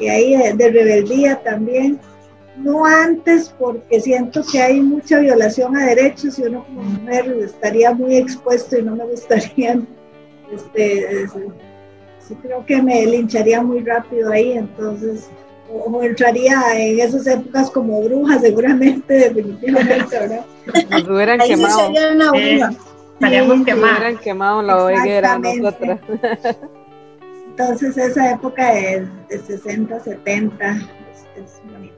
[0.00, 1.98] y, ahí de rebeldía también
[2.58, 7.92] no antes porque siento que hay mucha violación a derechos y uno como mujer estaría
[7.92, 9.78] muy expuesto y no me gustaría,
[10.52, 11.32] este, es-
[12.20, 15.28] sí creo que me lincharía muy rápido ahí, entonces,
[15.72, 20.44] o, o entraría en esas épocas como bruja seguramente, definitivamente, ¿verdad?
[20.90, 22.72] Nos hubieran Ahí quemado, sería una Eh, bruja.
[23.14, 23.96] estaríamos Sí, nos quemados.
[23.98, 26.00] hubieran quemado la hoguera nosotras.
[27.50, 31.94] Entonces esa época de, de 60, 70 es, es bonita.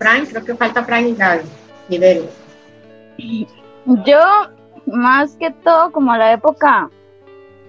[0.00, 1.44] Frank, creo que falta Frank y Gaby.
[1.90, 2.26] Y Deli.
[4.06, 4.20] Yo,
[4.86, 6.88] más que todo, como la época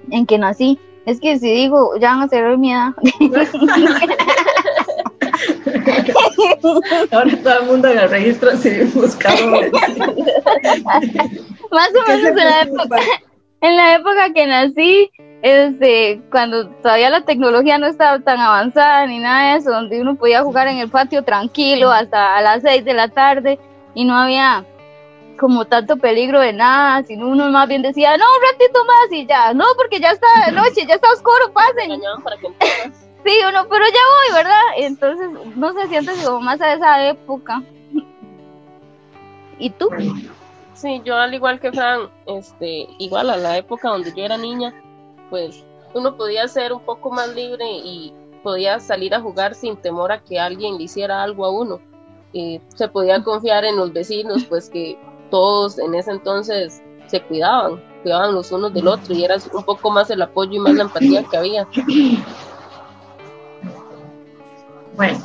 [0.10, 0.80] en que nací.
[1.06, 2.94] Es que si digo, ya van a ser mi edad.
[7.12, 9.60] Ahora todo el mundo en el registro civil buscando.
[11.72, 13.00] Más o ¿Qué menos en la época,
[13.62, 15.12] en la época que nací,
[15.42, 20.16] este, cuando todavía la tecnología no estaba tan avanzada ni nada de eso, donde uno
[20.16, 23.60] podía jugar en el patio tranquilo hasta a las 6 de la tarde
[23.94, 24.66] y no había
[25.40, 29.26] como tanto peligro de nada, sino uno más bien decía, no, un ratito más y
[29.26, 31.92] ya, no, porque ya está de noche, ya está oscuro, pasen.
[33.24, 34.62] Sí, uno, pero ya voy, ¿verdad?
[34.78, 37.62] Entonces, no se siente como más a esa época.
[39.60, 39.90] ¿Y tú?
[40.74, 44.74] Sí, yo al igual que Fran, este, igual a la época donde yo era niña,
[45.32, 45.64] pues
[45.96, 48.14] uno podía ser un poco más libre y
[48.44, 51.80] podía salir a jugar sin temor a que alguien le hiciera algo a uno.
[52.34, 55.00] Y se podía confiar en los vecinos, pues que
[55.32, 59.90] todos en ese entonces se cuidaban, cuidaban los unos del otro y era un poco
[59.90, 61.68] más el apoyo y más la empatía que había.
[64.96, 65.20] Bueno,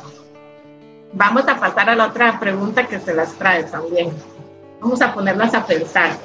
[1.13, 4.11] vamos a pasar a la otra pregunta que se las trae también.
[4.79, 6.17] Vamos a ponerlas a pensar.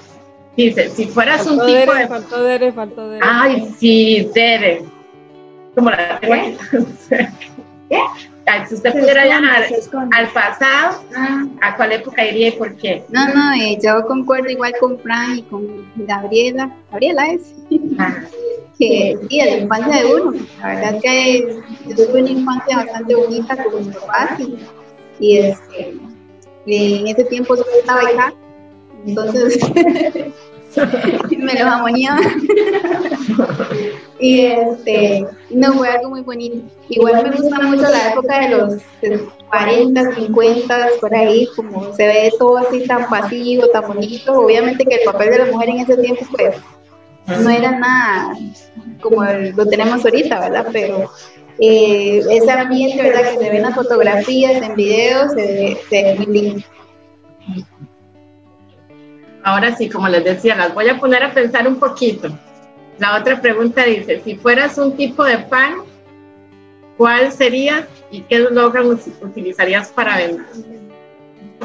[0.56, 2.08] Dice, si fueras un tipo Dere, de...
[2.08, 3.24] faltó Dere, faltó Dere.
[3.26, 4.82] Ay, sí, Tere.
[5.74, 6.56] Como la tengo aquí.
[8.46, 9.24] Ay, Si usted Se pudiera
[9.70, 10.16] esconde.
[10.16, 13.02] al pasado, Ah, ¿a cuál época iría y por qué?
[13.08, 16.70] no, no, eh, yo concuerdo igual con Fran y con Gabriela.
[16.90, 17.54] Gabriela es.
[17.98, 18.14] Ah,
[18.78, 20.32] que sí, de la infancia de uno.
[20.60, 24.58] La verdad es que yo tuve una infancia bastante bonita con mis papás y,
[25.20, 25.94] y este,
[26.66, 28.34] en ese tiempo yo estaba acá,
[29.06, 29.58] entonces
[31.38, 32.20] me lo amoñaba.
[34.18, 36.64] y este, no, fue algo muy bonito.
[36.88, 38.82] Igual me gusta mucho la época de los
[39.48, 44.32] 40, 50, por ahí, como se ve todo así tan pasivo, tan bonito.
[44.32, 46.56] Obviamente que el papel de la mujer en ese tiempo, pues,
[47.26, 48.36] no era nada
[49.00, 50.66] como lo tenemos ahorita, ¿verdad?
[50.72, 51.10] Pero
[51.58, 53.30] eh, ese ambiente, ¿verdad?
[53.30, 56.64] Que se ven las fotografías, en videos, se, se ve.
[59.42, 62.28] Ahora sí, como les decía, las voy a poner a pensar un poquito.
[62.98, 65.78] La otra pregunta dice, si fueras un tipo de pan,
[66.96, 68.86] ¿cuál serías y qué eslogan
[69.20, 70.46] utilizarías para vender?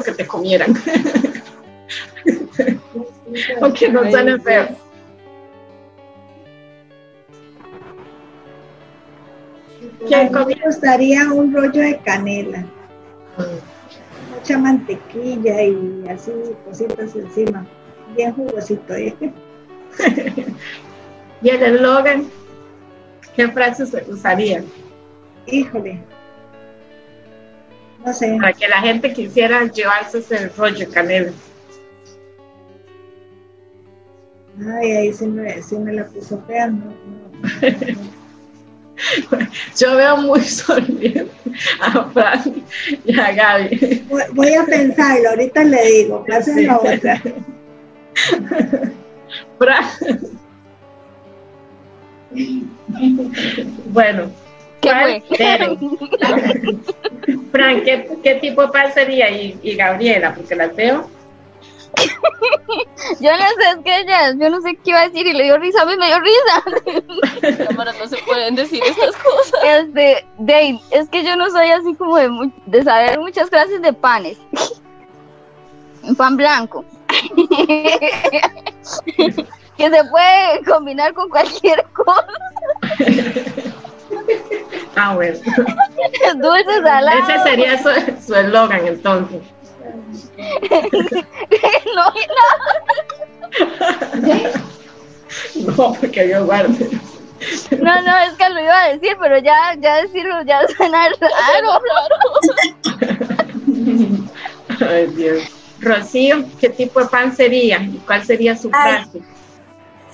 [0.04, 0.74] Que te comieran.
[3.62, 4.68] Aunque no suene feo.
[10.06, 12.64] ¿Quién me gustaría un rollo de canela.
[14.38, 16.30] Mucha mantequilla y así
[16.64, 17.66] cositas encima.
[18.16, 18.94] Bien jugosito.
[18.94, 19.14] ¿eh?
[21.42, 22.28] y el eslogan,
[23.34, 24.62] ¿qué frases usaría?
[25.46, 26.00] Híjole.
[28.04, 28.36] No sé.
[28.40, 31.32] Para que la gente quisiera llevarse ese rollo canela.
[34.60, 38.08] Ay, ahí se me, se me la puso fea, no, no.
[39.78, 41.30] Yo veo muy sonriente
[41.80, 42.64] a Fran
[43.04, 44.06] y a Gaby.
[44.32, 46.64] Voy a pensarlo, ahorita le digo, sí.
[46.64, 47.22] la otra.
[49.58, 49.84] Fran.
[53.86, 54.30] Bueno,
[54.80, 54.90] ¿Qué
[57.52, 59.28] Fran, ¿qué, ¿qué, tipo de pan sería?
[59.30, 61.10] Y, y Gabriela, porque las veo
[63.20, 65.44] yo no sé, es que ella, yo no sé qué iba a decir y le
[65.44, 66.62] dio risa, a mí me dio risa.
[67.68, 69.60] Cámara, no se pueden decir estas cosas.
[69.64, 73.92] Este, Dave, es que yo no soy así como de, de saber muchas clases de
[73.92, 74.38] panes.
[76.02, 76.84] Un pan blanco.
[79.78, 82.26] que se puede combinar con cualquier cosa.
[84.96, 85.38] Ah, bueno.
[86.36, 87.18] Dulce, salado.
[87.18, 87.82] Ese sería
[88.20, 89.42] su eslogan, entonces.
[91.94, 92.12] No,
[95.64, 95.76] no.
[95.76, 96.74] no, porque yo guardo.
[97.80, 101.80] No, no, es que lo iba a decir, pero ya, ya decirlo ya suena raro.
[104.88, 105.42] Ay, Dios.
[105.80, 107.80] Rocío, ¿qué tipo de pan sería?
[107.80, 109.22] ¿Y cuál sería su frase?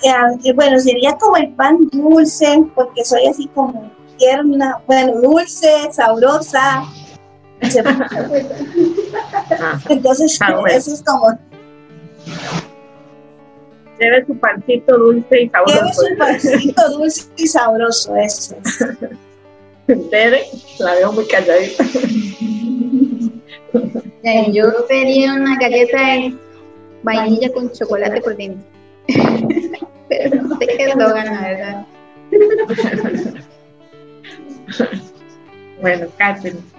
[0.02, 6.84] Eh, bueno, sería como el pan dulce, porque soy así como tierna, bueno, dulce, sabrosa.
[9.88, 11.38] Entonces, ah, eso es como.
[13.98, 15.82] Lleve su pancito dulce y sabroso.
[15.82, 18.56] Lleve su pancito dulce y sabroso, eso.
[20.10, 20.44] Tere,
[20.78, 21.84] la veo muy calladita.
[24.52, 26.34] Yo sería una galleta de
[27.02, 28.66] vainilla con chocolate por dentro.
[30.08, 31.86] Pero no sé qué lo gana, ¿verdad?
[35.80, 36.73] bueno, Catherine.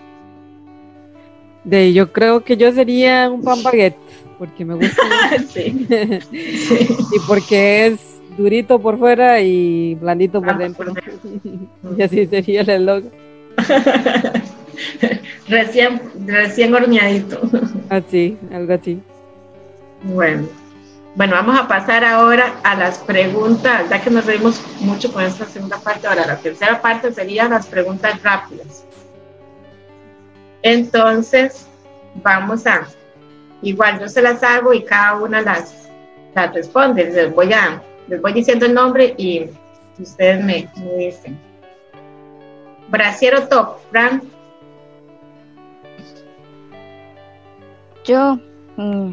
[1.65, 3.97] De, yo creo que yo sería un pan baguette,
[4.37, 5.01] porque me gusta.
[5.49, 5.87] sí.
[6.31, 7.99] y porque es
[8.37, 10.93] durito por fuera y blandito por dentro.
[11.97, 13.11] y así sería el eslogan.
[15.47, 17.41] recién, recién horneadito.
[17.89, 19.01] Así, algo así.
[20.03, 20.47] Bueno.
[21.15, 25.45] Bueno, vamos a pasar ahora a las preguntas, ya que nos reímos mucho con esta
[25.45, 26.07] segunda parte.
[26.07, 28.83] Ahora, la tercera parte sería las preguntas rápidas.
[30.65, 31.67] Entonces,
[32.23, 32.87] vamos a,
[33.61, 35.87] igual yo se las hago y cada una las,
[36.33, 37.05] las responde.
[37.05, 39.47] Les voy, a, les voy diciendo el nombre y
[39.99, 41.37] ustedes me, dicen.
[42.87, 44.23] Brasiero top, Fran.
[48.05, 48.39] Yo.
[48.77, 49.11] Mm.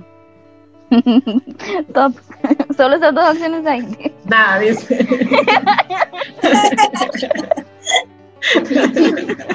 [1.93, 2.15] top.
[2.79, 4.15] Solo esas dos opciones ahí.
[4.25, 5.07] Nada, dice.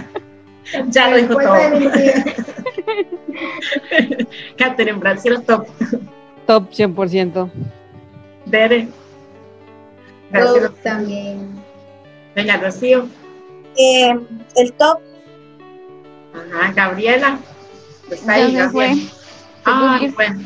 [0.87, 1.55] ya lo dijo todo.
[4.57, 5.67] Catherine, Brasil top.
[6.45, 7.51] Top 100%.
[8.45, 8.87] Dere.
[10.33, 11.61] Top también.
[12.35, 13.07] Doña Rocío.
[13.77, 14.19] Eh,
[14.55, 14.99] el top.
[16.33, 17.39] Ajá, Gabriela.
[18.09, 19.01] Está ahí, Gabriela.
[19.65, 20.39] Ah, bueno.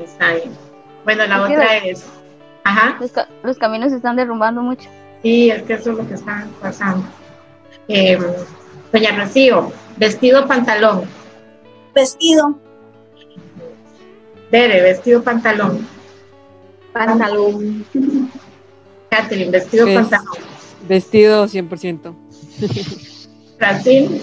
[0.00, 0.50] Está ahí.
[1.04, 2.04] Bueno, la otra es.
[2.64, 2.96] Ajá.
[3.00, 4.88] Los, los, caminos se están derrumbando mucho.
[5.22, 7.06] Sí, es que eso es lo que está pasando.
[7.88, 8.18] Eh,
[8.92, 11.04] Doña Rocío, vestido pantalón.
[11.94, 12.58] Vestido.
[14.50, 15.86] Bere, vestido pantalón.
[16.92, 17.86] Pantalón.
[19.10, 20.34] Catherine, vestido Es- pantalón.
[20.88, 22.14] Vestido 100%.
[23.58, 24.20] Francine,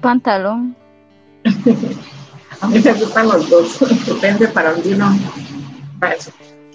[0.00, 0.76] Pantalón.
[2.60, 5.18] a mí me gustan los dos, depende para dónde uno.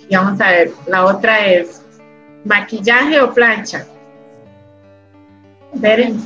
[0.10, 1.82] Y vamos a ver, la otra es
[2.44, 3.88] maquillaje o plancha.
[5.76, 6.22] Beren,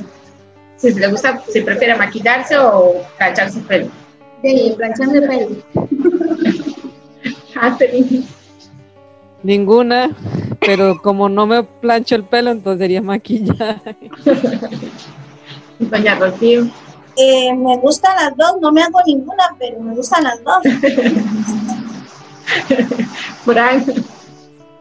[0.78, 3.88] si le gusta, si prefiere maquillarse o plancharse el pelo.
[4.42, 5.48] De planchando el pelo.
[7.54, 8.24] Catherine,
[9.42, 10.10] Ninguna,
[10.60, 13.96] pero como no me plancho el pelo, entonces sería maquillaje.
[15.78, 16.66] doña Rocío,
[17.16, 20.62] Eh, me gustan las dos, no me hago ninguna, pero me gustan las dos.
[23.44, 23.84] Fran,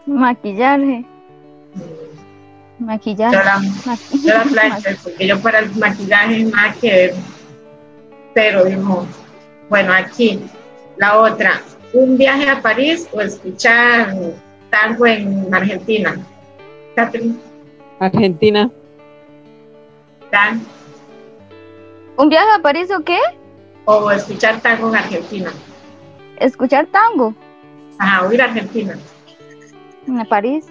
[0.05, 1.05] Maquillaje.
[2.79, 3.35] Yo Maquillaje.
[3.35, 7.13] la, Maqui- yo la plancha, porque yo para el maquillaje nada que.
[8.33, 9.05] Pero digo,
[9.69, 10.39] bueno, aquí,
[10.97, 11.61] la otra,
[11.93, 14.13] un viaje a París o escuchar
[14.69, 16.17] tango en Argentina.
[16.95, 17.35] Catherine,
[17.99, 18.69] Argentina.
[20.31, 20.61] Dan,
[22.17, 23.17] ¿Un viaje a París o qué?
[23.85, 25.51] o escuchar tango en Argentina.
[26.39, 27.33] Escuchar tango
[27.97, 28.97] Ajá, o ir a Argentina.
[30.05, 30.65] en París.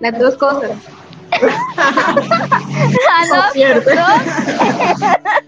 [0.00, 0.70] Las dos cosas.
[1.76, 3.94] Ah, no no, pierde.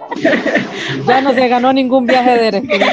[1.06, 2.86] Ya no se ganó ningún viaje de Argentina.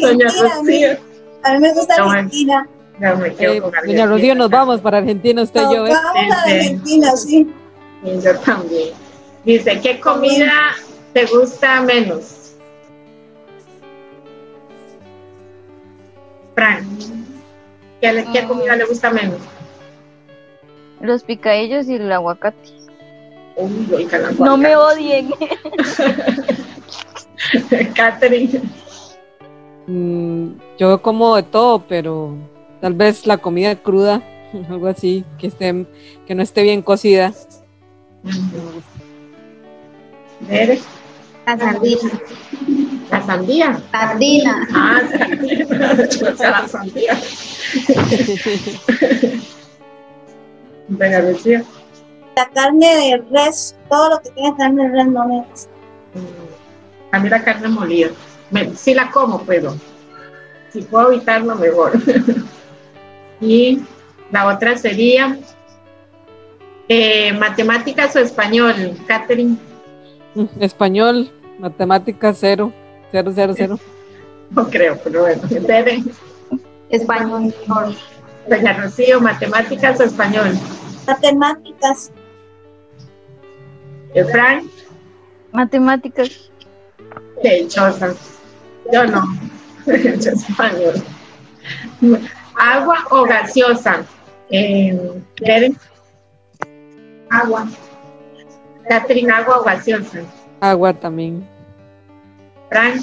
[0.00, 0.98] Doña Argentina, a mí, Rocío,
[1.44, 2.68] a mí me gusta No, Argentina.
[3.00, 4.06] ya me quedo Eh, con Doña.
[4.06, 5.86] Rocío, nos vamos para Argentina, usted y yo.
[5.86, 5.90] ¿eh?
[5.92, 6.50] vamos a sí.
[6.52, 7.52] Argentina, sí.
[8.04, 8.88] Y yo también.
[9.44, 10.52] Dice, ¿qué comida
[11.12, 12.52] te gusta menos?
[16.54, 16.86] Fran,
[18.00, 19.38] ¿qué, le- qué comida le gusta menos?
[21.00, 22.70] los picadillos y el aguacate.
[23.56, 25.30] Uy, oiga, la No me odien.
[27.94, 28.60] Catherine,
[29.86, 32.34] Mm, yo como de todo, pero
[32.82, 34.22] tal vez la comida cruda,
[34.68, 35.86] algo así, que esté,
[36.26, 37.32] que no esté bien cocida.
[40.40, 40.78] Bere,
[41.46, 42.10] La sardina.
[43.10, 43.80] La sandía.
[43.90, 44.68] Sardina.
[44.74, 45.00] Ah,
[46.40, 47.18] la sandía.
[50.88, 51.64] Lucía.
[52.36, 55.70] La carne de res, todo lo que tiene carne de res no me gusta.
[56.14, 58.08] Mm, A mí la carne molida.
[58.50, 59.76] Me, sí la como, pero
[60.72, 61.92] si puedo evitarlo, mejor.
[63.40, 63.80] y
[64.30, 65.38] la otra sería
[66.88, 69.56] eh, matemáticas o español, Catherine.
[70.34, 72.72] Mm, Español, matemáticas cero,
[73.12, 73.78] cero, cero, cero.
[74.50, 75.42] No creo, pero bueno.
[75.66, 76.02] Bere,
[76.88, 77.54] Español.
[78.48, 80.58] Doña Rocío, matemáticas o español.
[81.06, 82.10] Matemáticas,
[84.32, 84.64] Frank,
[85.52, 86.50] Matemáticas.
[87.42, 88.14] qué dichosa.
[88.90, 89.22] Yo no.
[89.86, 90.94] Yo español.
[92.56, 94.02] Agua o gaseosa.
[94.50, 94.98] Eh,
[97.30, 97.68] Agua.
[98.88, 100.20] Catherine, agua o gaseosa.
[100.60, 101.46] Agua también.
[102.70, 103.02] Frank,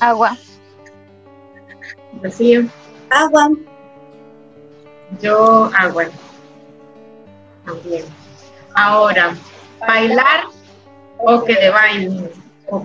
[0.00, 0.36] Agua.
[2.22, 2.68] Rocío.
[3.10, 3.50] agua,
[5.20, 6.06] Yo agua.
[7.64, 8.04] También.
[8.74, 9.34] Ahora,
[9.80, 10.44] bailar
[11.18, 12.30] o que le bailen.
[12.70, 12.84] O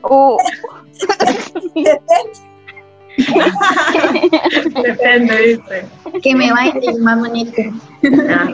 [0.00, 0.36] Uh,
[4.82, 5.86] Depende, dice.
[6.22, 7.62] Que me baile más bonito.
[8.30, 8.48] Ah.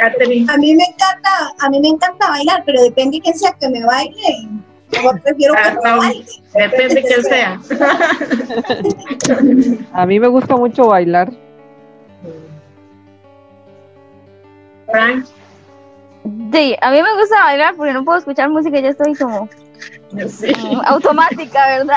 [0.00, 3.68] Catherine, A mí me encanta, a mí me encanta bailar, pero depende quién sea que
[3.68, 4.48] me baile.
[4.92, 6.12] Yo prefiero que me Ah,
[6.54, 7.60] depende quién sea.
[9.92, 11.30] A mí me gusta mucho bailar.
[14.90, 15.26] Frank,
[16.52, 19.48] sí, a mí me gusta bailar porque no puedo escuchar música, ya estoy como
[20.28, 20.52] sí.
[20.84, 21.96] automática, ¿verdad?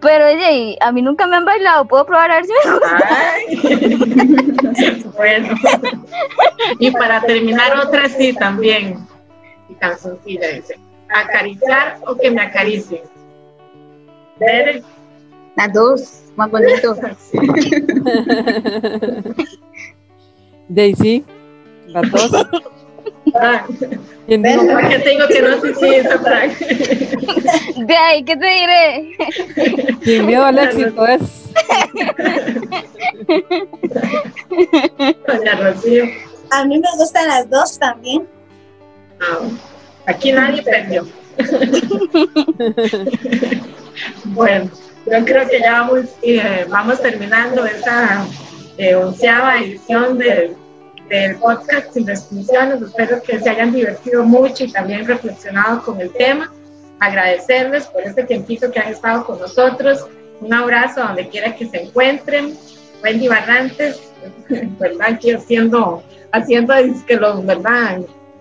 [0.00, 2.98] Pero oye, a mí nunca me han bailado, puedo probar a ver si me gusta.
[3.10, 5.04] Ay.
[5.16, 5.54] bueno.
[6.78, 8.96] Y para terminar, otra sí también.
[9.68, 10.78] Y canzoncilla dice:
[11.08, 13.02] acariciar o que me acaricien.
[14.38, 14.82] Bere,
[15.56, 16.22] Las dos.
[16.36, 16.94] Más bonito.
[20.68, 21.24] Daisy,
[21.86, 22.30] las dos.
[24.26, 24.66] ¿Quién dijo?
[24.66, 26.58] ¿Por qué te digo que no dice Frank?
[27.86, 29.16] De ahí, ¿qué te diré?
[30.02, 31.20] Sin miedo al éxito es.
[35.26, 36.04] Doña Rocío.
[36.50, 38.26] A mí me gustan las dos también.
[40.06, 41.06] Aquí nadie perdió.
[44.24, 44.70] bueno,
[45.06, 48.26] yo creo que ya vamos, eh, vamos terminando esta
[48.78, 50.56] eh, onceava edición del,
[51.08, 52.82] del podcast sin restricciones.
[52.82, 56.52] Espero que se hayan divertido mucho y también reflexionado con el tema.
[56.98, 60.06] agradecerles por este tiempito que han estado con nosotros.
[60.40, 62.56] Un abrazo donde quiera que se encuentren.
[63.02, 64.00] Wendy Barrantes,
[64.48, 65.08] ¿verdad?
[65.10, 66.02] Aquí haciendo,
[66.32, 66.74] haciendo
[67.06, 68.00] que los, ¿verdad?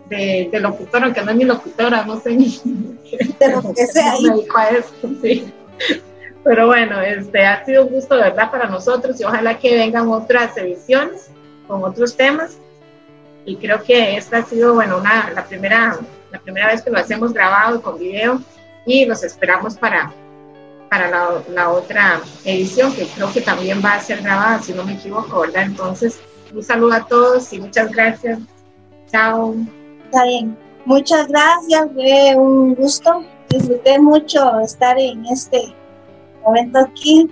[0.09, 2.45] De, de, locutora, aunque no es mi locutora, no sé ni
[3.39, 4.13] de lo que sea.
[4.13, 5.51] esto, sí.
[6.43, 8.51] Pero bueno, este, ha sido un gusto, ¿verdad?
[8.51, 11.31] Para nosotros y ojalá que vengan otras ediciones
[11.67, 12.57] con otros temas.
[13.45, 15.97] Y creo que esta ha sido, bueno, una, la, primera,
[16.31, 18.39] la primera vez que lo hacemos grabado con video
[18.85, 20.13] y los esperamos para,
[20.89, 24.83] para la, la, otra edición, que creo que también va a ser grabada, si no
[24.83, 25.63] me equivoco, ¿verdad?
[25.63, 26.19] Entonces,
[26.53, 28.39] un saludo a todos y muchas gracias.
[29.11, 29.55] Chao.
[30.15, 30.57] Está bien.
[30.85, 33.25] Muchas gracias, fue un gusto.
[33.49, 35.75] Disfruté mucho estar en este
[36.41, 37.29] momento aquí.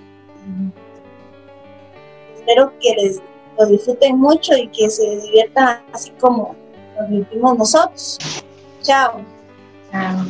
[2.36, 3.22] Espero que les
[3.58, 6.54] lo disfruten mucho y que se diviertan así como
[7.00, 8.18] nos divertimos nosotros.
[8.82, 9.22] Chao.
[9.90, 10.26] Chao.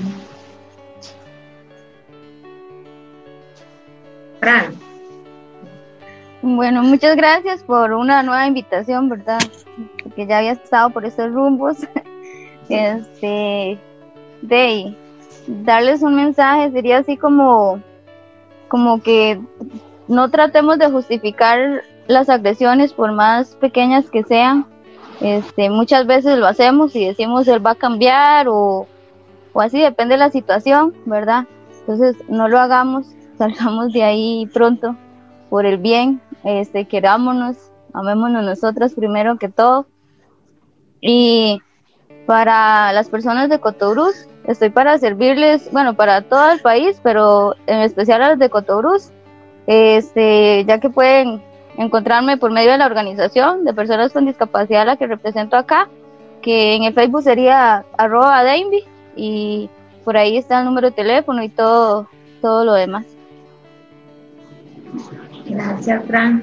[4.39, 4.79] Fran.
[6.41, 9.41] Bueno, muchas gracias por una nueva invitación, ¿verdad?
[10.05, 11.79] Porque ya había estado por estos rumbos.
[12.69, 13.79] Este,
[14.43, 14.97] de
[15.47, 17.81] darles un mensaje sería así como,
[18.69, 19.41] como que
[20.09, 24.67] no tratemos de justificar las agresiones por más pequeñas que sean.
[25.21, 28.87] Este, muchas veces lo hacemos y decimos él va a cambiar o,
[29.53, 31.47] o así, depende de la situación, ¿verdad?
[31.81, 33.07] Entonces no lo hagamos,
[33.39, 34.97] salgamos de ahí pronto
[35.51, 37.57] por el bien, este, querámonos,
[37.93, 39.87] amémonos nosotras primero que todo.
[41.01, 41.61] Y
[42.27, 47.81] para las personas de Cotobruz, estoy para servirles, bueno, para todo el país, pero en
[47.81, 49.11] especial a los de Cotobruz,
[49.67, 51.43] este, ya que pueden
[51.77, 55.89] encontrarme por medio de la organización de personas con discapacidad la que represento acá,
[56.43, 58.43] que en el Facebook sería arroba
[59.17, 59.71] y
[60.05, 62.09] por ahí está el número de teléfono y todo,
[62.41, 63.07] todo lo demás.
[65.47, 66.43] Gracias, Fran.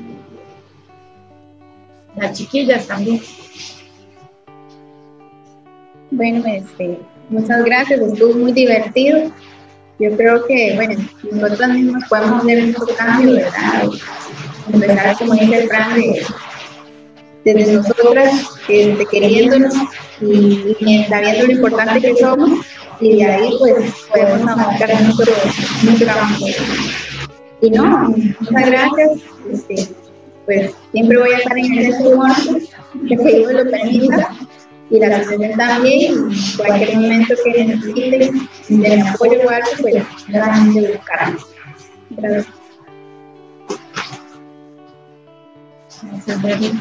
[2.16, 3.22] Las chiquillas también.
[6.12, 9.32] Bueno, este, muchas gracias, estuvo muy divertido.
[9.98, 11.02] Yo creo que, bueno,
[11.32, 13.90] nosotros mismos podemos hacer un cambio, ¿verdad?
[14.74, 16.26] Empezar, como dice Fran, de,
[17.46, 19.74] desde nosotras, este, queriéndonos
[20.20, 22.66] y, sabiendo lo importante que somos,
[23.00, 25.34] y de ahí, pues, podemos avanzar nuestro,
[26.06, 26.46] trabajo.
[27.62, 28.10] Y no,
[28.40, 29.12] muchas gracias.
[29.50, 29.88] Este,
[30.46, 32.32] pues siempre voy a estar en el humor,
[33.08, 34.30] que Dios lo permita
[34.92, 40.92] y la asociación también, en cualquier momento que necesiten de apoyo o algo, pues realmente
[40.92, 41.38] buscarán.
[42.10, 42.48] Gracias.
[46.28, 46.74] Gracias,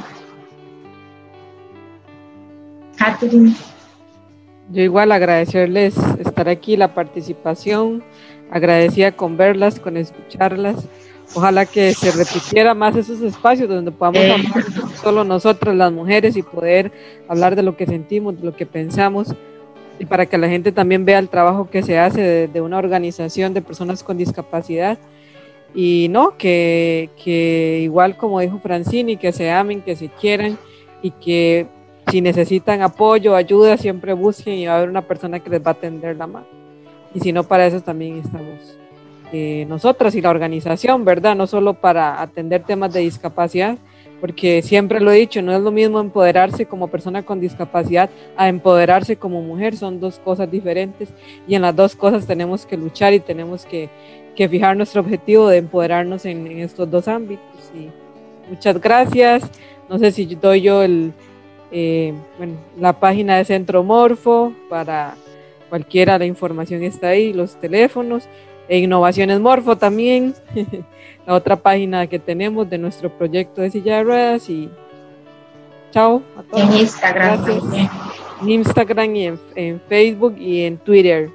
[2.97, 3.55] Catherine.
[4.73, 8.03] Yo igual agradecerles estar aquí, la participación,
[8.51, 10.87] agradecida con verlas, con escucharlas
[11.35, 14.40] Ojalá que se repitiera más esos espacios donde podamos hablar
[15.01, 16.90] solo nosotras las mujeres y poder
[17.28, 19.35] hablar de lo que sentimos, de lo que pensamos
[20.01, 23.55] y para que la gente también vea el trabajo que se hace de, una organización
[23.55, 24.98] de personas con discapacidad.
[25.74, 30.59] Y no, que, que igual como dijo Francini, que se amen, que se quieran
[31.02, 31.66] y que
[32.11, 35.69] si necesitan apoyo, ayuda, siempre busquen y va a haber una persona que les va
[35.69, 36.47] a atender la mano.
[37.15, 38.80] Y si no, para eso también estamos
[39.32, 41.36] eh, nosotras y la organización, ¿verdad?
[41.36, 43.78] No solo para atender temas de discapacidad,
[44.20, 48.48] porque siempre lo he dicho, no es lo mismo empoderarse como persona con discapacidad a
[48.48, 51.09] empoderarse como mujer, son dos cosas diferentes
[51.48, 53.89] y en las dos cosas tenemos que luchar y tenemos que,
[54.36, 57.73] que fijar nuestro objetivo de empoderarnos en, estos dos ámbitos.
[57.74, 57.89] Y
[58.51, 59.51] muchas gracias,
[59.89, 61.12] no sé si doy yo el,
[61.73, 65.15] eh, bueno, la página de Centro Morfo para
[65.70, 68.24] cualquiera, la información está ahí, los teléfonos
[68.71, 70.33] e Innovaciones Morfo también,
[71.27, 74.71] la otra página que tenemos de nuestro proyecto de silla de ruedas y
[75.91, 76.63] chao a todos.
[76.63, 77.45] En Instagram.
[78.43, 79.27] En Instagram y
[79.57, 81.31] en, Facebook y en Twitter.